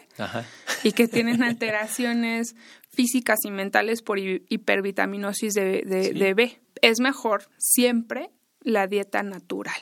y 0.83 0.92
que 0.92 1.07
tienen 1.07 1.42
alteraciones 1.44 2.57
físicas 2.90 3.38
y 3.44 3.50
mentales 3.50 4.02
por 4.02 4.18
hipervitaminosis 4.18 5.55
de, 5.55 5.83
de, 5.85 6.35
B. 6.35 6.59
Es 6.83 6.98
mejor 6.98 7.48
siempre 7.59 8.31
la 8.61 8.88
dieta 8.88 9.22
natural. 9.22 9.76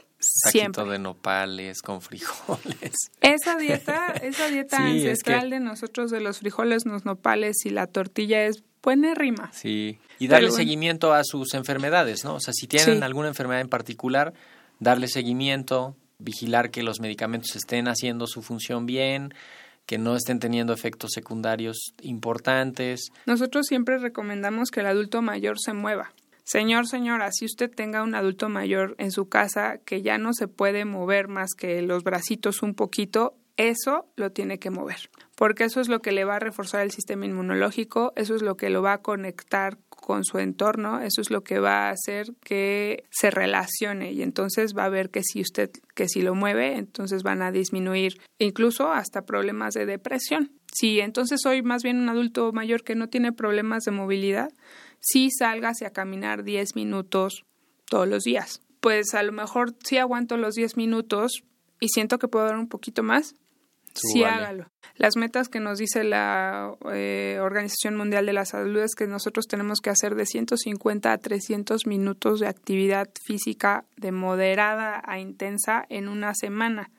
Siempre. 0.51 0.85
de 0.85 0.99
nopales 0.99 1.83
con 1.83 2.01
frijoles. 2.01 2.93
Esa 3.21 3.57
dieta, 3.57 4.09
esa 4.23 4.49
dieta 4.49 4.77
ancestral 4.87 5.51
de 5.51 5.61
nosotros 5.61 6.11
de 6.11 6.21
los 6.21 6.39
frijoles, 6.39 6.85
los 6.87 7.05
nopales 7.05 7.65
y 7.65 7.71
la 7.71 7.87
tortilla 7.87 8.45
es 8.45 8.63
buena 8.83 9.15
rima. 9.15 9.51
Sí, 9.53 9.99
y 10.19 10.29
darle 10.29 10.51
seguimiento 10.51 11.15
a 11.15 11.23
sus 11.25 11.55
enfermedades, 11.55 12.25
¿no? 12.25 12.35
O 12.35 12.41
sea, 12.41 12.53
si 12.53 12.67
tienen 12.67 13.03
alguna 13.03 13.29
enfermedad 13.29 13.61
en 13.61 13.69
particular, 13.69 14.35
darle 14.79 15.09
seguimiento, 15.09 15.97
vigilar 16.19 16.71
que 16.71 16.83
los 16.83 17.01
medicamentos 17.01 17.57
estén 17.57 17.89
haciendo 17.89 18.27
su 18.27 18.43
función 18.43 18.87
bien, 18.87 19.33
que 19.87 19.99
no 19.99 20.17
estén 20.17 20.39
teniendo 20.39 20.73
efectos 20.73 21.11
secundarios 21.15 21.95
importantes. 22.03 23.11
Nosotros 23.27 23.67
siempre 23.67 23.99
recomendamos 23.99 24.71
que 24.71 24.81
el 24.81 24.87
adulto 24.87 25.23
mayor 25.23 25.59
se 25.59 25.73
mueva. 25.73 26.13
Señor, 26.45 26.87
señora, 26.87 27.33
si 27.33 27.47
usted 27.47 27.71
tenga 27.71 28.03
un 28.03 28.15
adulto 28.15 28.51
mayor 28.51 28.95
en 28.99 29.11
su 29.11 29.29
casa 29.29 29.79
que 29.79 30.03
ya 30.03 30.19
no 30.19 30.35
se 30.35 30.47
puede 30.47 30.85
mover 30.85 31.27
más 31.27 31.55
que 31.55 31.81
los 31.81 32.05
bracitos 32.05 32.63
un 32.63 32.75
poquito, 32.75 33.35
eso 33.57 34.07
lo 34.17 34.31
tiene 34.31 34.59
que 34.59 34.71
mover, 34.71 35.09
porque 35.37 35.65
eso 35.65 35.81
es 35.81 35.89
lo 35.89 36.01
que 36.01 36.13
le 36.13 36.25
va 36.25 36.37
a 36.37 36.41
reforzar 36.41 36.83
el 36.83 36.91
sistema 36.91 37.25
inmunológico, 37.25 38.13
eso 38.17 38.35
es 38.35 38.43
lo 38.43 38.57
que 38.57 38.69
lo 38.69 38.83
va 38.83 38.95
a 38.95 39.03
conectar 39.03 39.79
con 39.89 40.25
su 40.25 40.39
entorno, 40.39 41.01
eso 41.01 41.23
es 41.23 41.31
lo 41.31 41.43
que 41.43 41.61
va 41.61 41.89
a 41.89 41.91
hacer 41.91 42.35
que 42.43 43.05
se 43.11 43.31
relacione 43.31 44.13
y 44.13 44.23
entonces 44.23 44.75
va 44.77 44.85
a 44.85 44.91
ver 44.91 45.09
que 45.09 45.23
si 45.23 45.41
usted 45.41 45.71
que 45.95 46.09
si 46.09 46.21
lo 46.21 46.35
mueve, 46.35 46.77
entonces 46.77 47.23
van 47.23 47.41
a 47.41 47.53
disminuir 47.53 48.21
incluso 48.39 48.93
hasta 48.93 49.25
problemas 49.25 49.73
de 49.73 49.87
depresión. 49.87 50.53
Si 50.73 51.01
entonces 51.01 51.41
soy 51.41 51.63
más 51.63 51.83
bien 51.83 52.01
un 52.01 52.09
adulto 52.09 52.53
mayor 52.53 52.83
que 52.83 52.97
no 52.97 53.09
tiene 53.09 53.33
problemas 53.33 53.85
de 53.85 53.93
movilidad, 53.93 54.51
sí 55.05 55.31
sálgase 55.31 55.87
a 55.87 55.93
caminar 55.93 56.45
10 56.45 56.75
minutos 56.75 57.45
todos 57.87 58.09
los 58.09 58.25
días. 58.25 58.61
Pues 58.81 59.15
a 59.15 59.23
lo 59.23 59.33
mejor 59.33 59.75
sí 59.85 59.99
aguanto 59.99 60.37
los 60.37 60.55
10 60.55 60.77
minutos 60.77 61.45
y 61.81 61.89
siento 61.89 62.19
que 62.19 62.29
puedo 62.29 62.47
dar 62.47 62.57
un 62.57 62.69
poquito 62.69 63.03
más, 63.03 63.35
sí 63.95 64.25
hágalo. 64.25 64.67
Las 64.97 65.17
metas 65.17 65.49
que 65.49 65.61
nos 65.61 65.79
dice 65.79 66.05
la 66.05 66.73
eh, 66.93 67.39
Organización 67.41 67.97
Mundial 67.97 68.27
de 68.27 68.33
la 68.33 68.45
Salud 68.45 68.81
es 68.81 68.95
que 68.95 69.07
nosotros 69.07 69.47
tenemos 69.47 69.81
que 69.81 69.91
hacer 69.91 70.15
de 70.15 70.27
150 70.27 71.13
a 71.13 71.19
300 71.19 71.87
minutos 71.87 72.41
de 72.41 72.47
actividad 72.47 73.09
física 73.25 73.85
de 73.97 74.13
moderada 74.13 75.03
a 75.05 75.19
intensa 75.19 75.85
en 75.89 76.09
una 76.09 76.35
semana. 76.35 76.91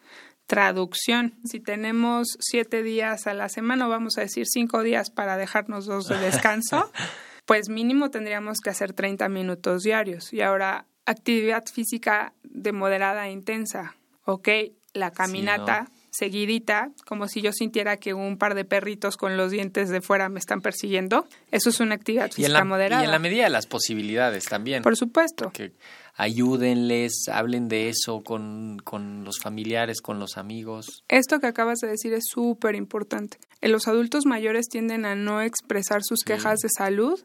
Traducción. 0.48 1.36
Si 1.44 1.60
tenemos 1.60 2.38
siete 2.40 2.84
días 2.84 3.26
a 3.28 3.34
la 3.34 3.50
semana, 3.50 3.88
vamos 3.88 4.18
a 4.18 4.22
decir 4.22 4.46
cinco 4.46 4.84
días 4.84 5.10
para 5.10 5.38
dejarnos 5.38 5.86
dos 5.86 6.08
de 6.08 6.20
descanso, 6.20 6.92
pues 7.46 7.70
mínimo 7.70 8.10
tendríamos 8.10 8.60
que 8.60 8.70
hacer 8.70 8.94
30 8.94 9.30
minutos 9.30 9.84
diarios. 9.84 10.34
Y 10.34 10.42
ahora, 10.42 10.86
actividad 11.06 11.66
física 11.66 12.34
de 12.44 12.72
moderada 12.72 13.24
a 13.24 13.30
intensa. 13.30 13.96
Ok, 14.26 14.50
la 14.94 15.12
caminata 15.12 15.88
seguidita, 16.18 16.92
como 17.06 17.28
si 17.28 17.42
yo 17.42 17.52
sintiera 17.52 17.98
que 17.98 18.14
un 18.14 18.38
par 18.38 18.56
de 18.56 18.66
perritos 18.66 19.18
con 19.18 19.38
los 19.38 19.52
dientes 19.52 19.90
de 19.90 20.02
fuera 20.02 20.30
me 20.30 20.40
están 20.40 20.62
persiguiendo. 20.62 21.28
Eso 21.52 21.70
es 21.70 21.80
una 21.80 21.96
actividad 21.96 22.32
física 22.32 22.64
moderada. 22.64 23.02
Y 23.02 23.06
en 23.06 23.12
la 23.12 23.20
medida 23.20 23.44
de 23.44 23.50
las 23.50 23.68
posibilidades 23.68 24.46
también. 24.46 24.84
Por 24.84 24.96
supuesto. 24.96 25.52
Que 25.52 25.74
ayúdenles, 26.16 27.28
hablen 27.32 27.68
de 27.68 27.90
eso 27.90 28.24
con, 28.24 28.82
los 29.24 29.40
familiares, 29.40 30.02
con 30.02 30.20
los 30.20 30.38
amigos. 30.38 31.04
Esto 31.08 31.40
que 31.40 31.48
acabas 31.48 31.80
de 31.80 31.90
decir 31.90 32.14
es 32.14 32.26
súper 32.30 32.76
importante. 32.76 33.38
Los 33.62 33.88
adultos 33.88 34.26
mayores 34.26 34.68
tienden 34.68 35.06
a 35.06 35.16
no 35.16 35.42
expresar 35.42 36.04
sus 36.04 36.22
quejas 36.24 36.60
de 36.60 36.70
salud 36.70 37.20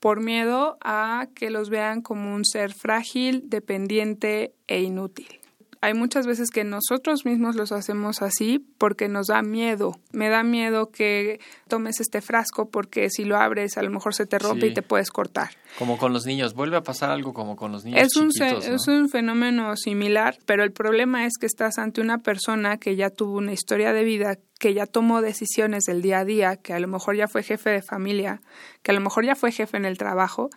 por 0.00 0.20
miedo 0.20 0.78
a 0.80 1.28
que 1.34 1.50
los 1.50 1.70
vean 1.70 2.02
como 2.02 2.34
un 2.34 2.44
ser 2.44 2.74
frágil, 2.74 3.44
dependiente 3.46 4.52
e 4.66 4.80
inútil 4.80 5.41
hay 5.82 5.94
muchas 5.94 6.28
veces 6.28 6.50
que 6.50 6.62
nosotros 6.62 7.26
mismos 7.26 7.56
los 7.56 7.72
hacemos 7.72 8.22
así 8.22 8.64
porque 8.78 9.08
nos 9.08 9.26
da 9.26 9.42
miedo. 9.42 9.98
Me 10.12 10.28
da 10.28 10.44
miedo 10.44 10.92
que 10.92 11.40
tomes 11.66 11.98
este 11.98 12.20
frasco 12.20 12.70
porque 12.70 13.10
si 13.10 13.24
lo 13.24 13.36
abres 13.36 13.76
a 13.76 13.82
lo 13.82 13.90
mejor 13.90 14.14
se 14.14 14.24
te 14.24 14.38
rompe 14.38 14.68
y 14.68 14.74
te 14.74 14.82
puedes 14.82 15.10
cortar. 15.10 15.50
Como 15.80 15.98
con 15.98 16.12
los 16.12 16.24
niños, 16.24 16.54
vuelve 16.54 16.76
a 16.76 16.84
pasar 16.84 17.10
algo 17.10 17.34
como 17.34 17.56
con 17.56 17.72
los 17.72 17.84
niños. 17.84 18.00
Es 18.00 18.14
un, 18.14 18.30
chiquitos, 18.30 18.68
es 18.68 18.86
un 18.86 19.08
fenómeno 19.08 19.76
similar, 19.76 20.38
pero 20.46 20.62
el 20.62 20.70
problema 20.70 21.26
es 21.26 21.32
que 21.40 21.46
estás 21.46 21.78
ante 21.78 22.00
una 22.00 22.18
persona 22.18 22.76
que 22.76 22.94
ya 22.94 23.10
tuvo 23.10 23.38
una 23.38 23.52
historia 23.52 23.92
de 23.92 24.04
vida 24.04 24.38
que 24.62 24.74
ya 24.74 24.86
tomó 24.86 25.22
decisiones 25.22 25.82
del 25.82 26.02
día 26.02 26.20
a 26.20 26.24
día, 26.24 26.56
que 26.56 26.72
a 26.72 26.78
lo 26.78 26.86
mejor 26.86 27.16
ya 27.16 27.26
fue 27.26 27.42
jefe 27.42 27.68
de 27.68 27.82
familia, 27.82 28.40
que 28.84 28.92
a 28.92 28.94
lo 28.94 29.00
mejor 29.00 29.26
ya 29.26 29.34
fue 29.34 29.50
jefe 29.50 29.76
en 29.76 29.84
el 29.84 29.98
trabajo 29.98 30.50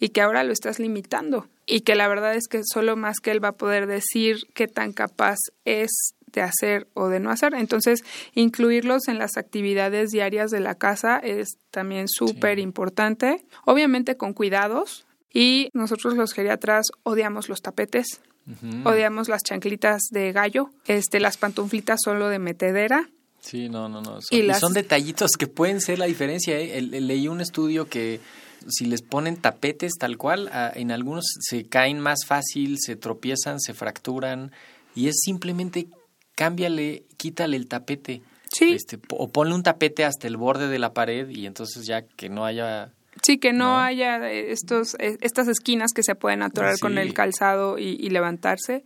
y 0.00 0.08
que 0.08 0.20
ahora 0.20 0.42
lo 0.42 0.52
estás 0.52 0.80
limitando 0.80 1.46
y 1.64 1.82
que 1.82 1.94
la 1.94 2.08
verdad 2.08 2.34
es 2.34 2.48
que 2.48 2.62
solo 2.64 2.96
más 2.96 3.20
que 3.20 3.30
él 3.30 3.42
va 3.42 3.50
a 3.50 3.56
poder 3.56 3.86
decir 3.86 4.48
qué 4.52 4.66
tan 4.66 4.92
capaz 4.92 5.36
es 5.64 5.92
de 6.32 6.40
hacer 6.40 6.88
o 6.94 7.06
de 7.06 7.20
no 7.20 7.30
hacer. 7.30 7.54
Entonces, 7.54 8.02
incluirlos 8.34 9.06
en 9.06 9.20
las 9.20 9.36
actividades 9.36 10.10
diarias 10.10 10.50
de 10.50 10.58
la 10.58 10.74
casa 10.74 11.18
es 11.18 11.56
también 11.70 12.08
súper 12.08 12.58
importante. 12.58 13.44
Obviamente 13.64 14.16
con 14.16 14.32
cuidados. 14.32 15.06
Y 15.32 15.70
nosotros 15.72 16.16
los 16.16 16.32
geriatras 16.32 16.86
odiamos 17.04 17.48
los 17.48 17.62
tapetes, 17.62 18.20
odiamos 18.84 19.28
las 19.28 19.44
chanclitas 19.44 20.02
de 20.10 20.32
gallo, 20.32 20.70
este, 20.86 21.20
las 21.20 21.36
pantuflitas 21.36 22.00
solo 22.02 22.28
de 22.28 22.40
metedera. 22.40 23.08
Sí, 23.42 23.68
no, 23.68 23.88
no, 23.88 24.00
no. 24.00 24.20
Son, 24.22 24.38
y 24.38 24.54
son 24.54 24.72
detallitos 24.72 25.32
que 25.32 25.48
pueden 25.48 25.80
ser 25.80 25.98
la 25.98 26.06
diferencia. 26.06 26.58
¿eh? 26.58 26.80
leí 26.80 27.26
un 27.26 27.40
estudio 27.40 27.88
que 27.88 28.20
si 28.68 28.86
les 28.86 29.02
ponen 29.02 29.36
tapetes 29.36 29.94
tal 29.98 30.16
cual, 30.16 30.50
en 30.74 30.92
algunos 30.92 31.24
se 31.40 31.64
caen 31.64 31.98
más 31.98 32.24
fácil, 32.24 32.78
se 32.78 32.94
tropiezan, 32.94 33.60
se 33.60 33.74
fracturan 33.74 34.52
y 34.94 35.08
es 35.08 35.20
simplemente 35.24 35.88
cámbiale, 36.36 37.04
quítale 37.16 37.56
el 37.56 37.66
tapete. 37.66 38.22
Sí. 38.52 38.74
Este, 38.74 39.00
o 39.10 39.28
ponle 39.28 39.54
un 39.54 39.62
tapete 39.62 40.04
hasta 40.04 40.28
el 40.28 40.36
borde 40.36 40.68
de 40.68 40.78
la 40.78 40.92
pared 40.92 41.28
y 41.28 41.46
entonces 41.46 41.84
ya 41.86 42.02
que 42.02 42.28
no 42.28 42.44
haya 42.44 42.92
Sí, 43.20 43.38
que 43.38 43.52
no, 43.52 43.78
haya 43.78 44.30
estos, 44.30 44.94
e, 44.98 45.18
estas 45.20 45.46
esquinas 45.48 45.92
que 45.94 46.02
se 46.02 46.14
pueden 46.14 46.42
atorar 46.42 46.78
con 46.78 46.96
el 46.96 47.12
calzado 47.12 47.78
y, 47.78 48.08
levantarse, 48.08 48.84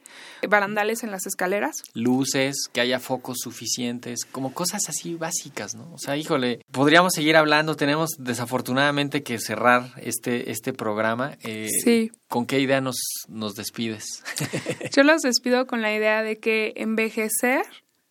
barandales 0.49 1.05
en 1.05 1.11
las 1.11 1.27
escaleras. 1.27 1.77
Luces, 1.95 2.69
que 2.73 2.81
haya 2.81 2.99
focos 2.99 3.39
suficientes, 3.41 4.25
como 4.25 4.53
cosas 4.53 4.83
así 4.89 5.15
básicas, 5.15 5.75
¿no? 5.75 5.93
O 5.93 5.99
sea, 5.99 6.17
híjole, 6.17 6.61
podríamos 6.73 7.13
seguir 7.15 7.37
hablando, 7.37 7.77
tenemos 7.77 8.11
desafortunadamente 8.19 9.23
que 9.23 9.39
cerrar 9.39 9.93
este, 9.99 10.51
este 10.51 10.73
programa. 10.73 11.39
Eh, 11.43 11.69
sí. 11.85 12.11
¿Con 12.29 12.47
qué 12.47 12.61
idea 12.61 12.81
nos, 12.81 12.97
nos 13.29 13.55
despides? 13.55 14.25
Yo 14.97 15.03
los 15.05 15.23
despido 15.23 15.67
con 15.67 15.83
la 15.83 15.95
idea 15.95 16.23
de 16.23 16.39
que 16.39 16.73
envejecer 16.77 17.65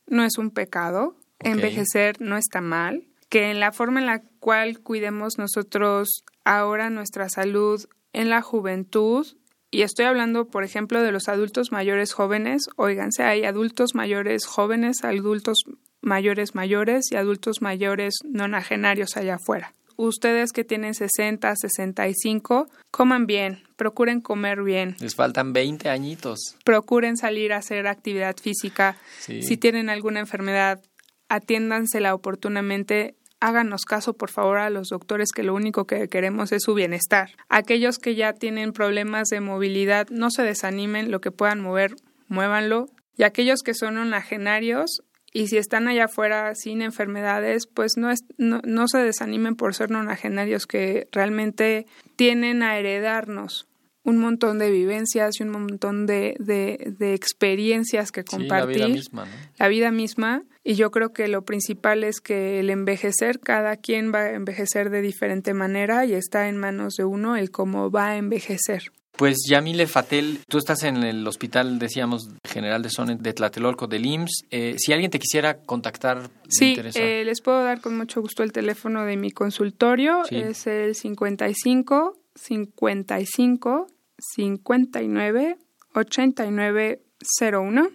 no 0.08 0.24
es 0.24 0.38
un 0.38 0.52
pecado, 0.52 1.16
envejecer 1.40 2.22
no 2.22 2.38
está 2.38 2.62
mal, 2.62 3.04
que 3.30 3.52
en 3.52 3.60
la 3.60 3.72
forma 3.72 4.00
en 4.00 4.06
la 4.06 4.22
cual 4.40 4.80
cuidemos 4.80 5.38
nosotros 5.38 6.24
ahora 6.44 6.90
nuestra 6.90 7.30
salud 7.30 7.84
en 8.14 8.30
la 8.30 8.42
juventud, 8.42 9.28
y 9.72 9.82
estoy 9.82 10.06
hablando, 10.06 10.48
por 10.48 10.64
ejemplo, 10.64 11.02
de 11.02 11.12
los 11.12 11.28
adultos 11.28 11.72
mayores 11.72 12.14
jóvenes, 12.14 12.70
oíganse, 12.78 13.24
hay 13.24 13.44
adultos 13.44 13.94
mayores 13.94 14.46
jóvenes, 14.46 15.04
adultos 15.04 15.64
mayores 16.02 16.56
mayores 16.56 17.12
y 17.12 17.16
adultos 17.16 17.62
mayores 17.62 18.14
nonagenarios 18.24 19.18
allá 19.18 19.36
afuera. 19.36 19.74
Ustedes 19.98 20.52
que 20.52 20.64
tienen 20.64 20.94
60, 20.94 21.54
65, 21.56 22.68
coman 22.92 23.26
bien, 23.26 23.64
procuren 23.76 24.22
comer 24.22 24.62
bien. 24.62 24.96
Les 25.00 25.16
faltan 25.16 25.54
20 25.54 25.90
añitos. 25.90 26.58
Procuren 26.64 27.18
salir 27.18 27.54
a 27.54 27.58
hacer 27.58 27.88
actividad 27.88 28.36
física. 28.38 28.98
Si 29.20 29.58
tienen 29.58 29.90
alguna 29.90 30.20
enfermedad, 30.20 30.82
atiéndansela 31.30 32.14
oportunamente 32.14 33.16
háganos 33.40 33.86
caso 33.86 34.14
por 34.14 34.32
favor 34.32 34.58
a 34.58 34.70
los 34.70 34.90
doctores 34.90 35.32
que 35.32 35.44
lo 35.44 35.54
único 35.54 35.86
que 35.86 36.08
queremos 36.08 36.52
es 36.52 36.64
su 36.64 36.74
bienestar. 36.74 37.32
Aquellos 37.50 38.00
que 38.00 38.16
ya 38.16 38.34
tienen 38.34 38.74
problemas 38.74 39.30
de 39.30 39.42
movilidad, 39.42 40.08
no 40.10 40.32
se 40.32 40.44
desanimen, 40.44 41.12
lo 41.12 41.22
que 41.22 41.32
puedan 41.32 41.62
mover, 41.62 41.96
muévanlo. 42.28 42.88
Y 43.18 43.24
aquellos 43.24 43.62
que 43.62 43.74
son 43.74 43.98
onagenarios 43.98 45.04
y 45.32 45.48
si 45.48 45.58
están 45.58 45.88
allá 45.88 46.06
afuera 46.06 46.56
sin 46.56 46.82
enfermedades, 46.82 47.68
pues 47.68 47.98
no, 47.98 48.10
es, 48.10 48.22
no, 48.38 48.62
no 48.64 48.88
se 48.88 49.00
desanimen 49.00 49.56
por 49.56 49.76
ser 49.76 49.92
nonagenarios 49.92 50.66
que 50.66 51.08
realmente 51.12 51.86
tienen 52.16 52.64
a 52.64 52.78
heredarnos 52.78 53.68
un 54.06 54.20
montón 54.20 54.60
de 54.60 54.72
vivencias 54.72 55.40
y 55.40 55.44
un 55.44 55.50
montón 55.50 56.06
de, 56.06 56.36
de, 56.40 57.14
experiencias 57.14 58.12
que 58.12 58.24
compartir. 58.24 58.80
la 58.80 58.86
vida 58.86 58.88
misma, 58.88 59.26
¿no? 59.26 59.32
La 59.58 59.68
vida 59.68 59.92
misma. 59.92 60.44
Y 60.64 60.76
yo 60.76 60.92
creo 60.92 61.12
que 61.12 61.28
lo 61.28 61.44
principal 61.44 62.04
es 62.04 62.22
que 62.22 62.60
el 62.60 62.70
envejecer, 62.70 63.40
cada 63.40 63.78
quien 63.78 64.14
va 64.14 64.22
a 64.22 64.34
envejecer 64.34 64.92
de 64.92 65.02
diferente 65.02 65.54
manera 65.54 66.06
y 66.06 66.14
está 66.14 66.48
en 66.48 66.58
manos 66.58 66.96
de 66.96 67.04
uno 67.04 67.36
el 67.36 67.52
cómo 67.52 67.92
va 67.92 68.10
a 68.10 68.18
envejecer. 68.18 68.92
Pues 69.18 69.38
Yamile 69.50 69.88
Fatel, 69.88 70.40
tú 70.48 70.58
estás 70.58 70.84
en 70.84 70.98
el 70.98 71.26
hospital, 71.26 71.80
decíamos, 71.80 72.30
general 72.48 72.82
de 72.84 72.90
Zona 72.90 73.16
de 73.16 73.34
Tlatelolco 73.34 73.88
del 73.88 74.06
IMSS. 74.06 74.46
Eh, 74.52 74.76
si 74.78 74.92
alguien 74.92 75.10
te 75.10 75.20
quisiera 75.20 75.62
contactar, 75.62 76.30
sí, 76.50 76.78
eh, 76.96 77.24
les 77.26 77.42
puedo 77.42 77.64
dar 77.64 77.80
con 77.80 77.98
mucho 77.98 78.22
gusto 78.22 78.44
el 78.44 78.52
teléfono 78.52 79.06
de 79.06 79.16
mi 79.18 79.32
consultorio. 79.32 80.24
Es 80.30 80.68
el 80.68 80.96
55 80.96 82.18
55 82.36 83.88
59 84.18 85.58
89 85.94 87.02
01. 87.42 87.90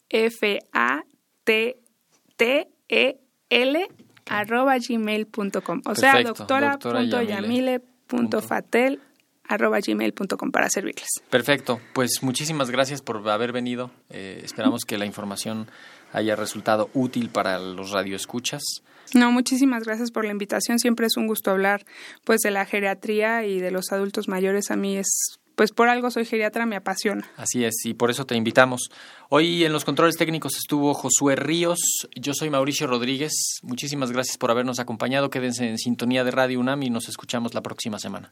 f 0.10 0.60
a 0.74 1.04
t 1.44 1.80
t 2.36 2.68
e 2.88 3.20
l 3.50 3.88
arroba 4.28 4.78
gmail.com 4.78 5.82
o 5.86 5.96
sea 5.96 6.22
doctora.yamile.fatel 6.24 9.02
gmail.com 9.58 10.52
para 10.52 10.70
servirles. 10.70 11.08
Perfecto, 11.30 11.80
pues 11.94 12.22
muchísimas 12.22 12.70
gracias 12.70 13.02
por 13.02 13.28
haber 13.30 13.52
venido. 13.52 13.92
Eh, 14.10 14.42
esperamos 14.44 14.86
que 14.86 14.98
la 14.98 15.06
información 15.06 15.68
haya 16.14 16.36
resultado 16.36 16.90
útil 16.94 17.30
para 17.30 17.60
los 17.60 17.92
radioescuchas. 17.92 18.62
No, 19.14 19.32
muchísimas 19.32 19.84
gracias 19.84 20.12
por 20.12 20.26
la 20.26 20.32
invitación. 20.32 20.80
Siempre 20.80 21.08
es 21.08 21.18
un 21.18 21.28
gusto 21.28 21.52
hablar 21.52 21.86
pues 22.24 22.42
de 22.42 22.52
la 22.52 22.66
geriatría 22.66 23.46
y 23.46 23.60
de 23.60 23.72
los 23.72 23.92
adultos 23.92 24.28
mayores. 24.28 24.70
A 24.72 24.76
mí 24.76 24.98
es 24.98 25.40
pues 25.60 25.74
por 25.74 25.90
algo 25.90 26.10
soy 26.10 26.24
geriatra, 26.24 26.66
me 26.66 26.78
apasiona. 26.78 27.30
Así 27.36 27.66
es, 27.66 27.84
y 27.84 27.94
por 27.94 28.10
eso 28.10 28.26
te 28.26 28.34
invitamos. 28.34 28.90
Hoy 29.28 29.66
en 29.66 29.74
los 29.74 29.84
controles 29.84 30.16
técnicos 30.16 30.56
estuvo 30.56 30.94
Josué 30.94 31.36
Ríos, 31.36 32.08
yo 32.16 32.34
soy 32.34 32.50
Mauricio 32.50 32.88
Rodríguez. 32.88 33.60
Muchísimas 33.62 34.14
gracias 34.14 34.38
por 34.38 34.52
habernos 34.52 34.80
acompañado. 34.80 35.30
Quédense 35.30 35.68
en 35.68 35.78
sintonía 35.78 36.24
de 36.24 36.32
Radio 36.32 36.62
UNAM 36.62 36.84
y 36.84 36.90
nos 36.90 37.10
escuchamos 37.10 37.54
la 37.54 37.62
próxima 37.62 38.00
semana. 38.00 38.32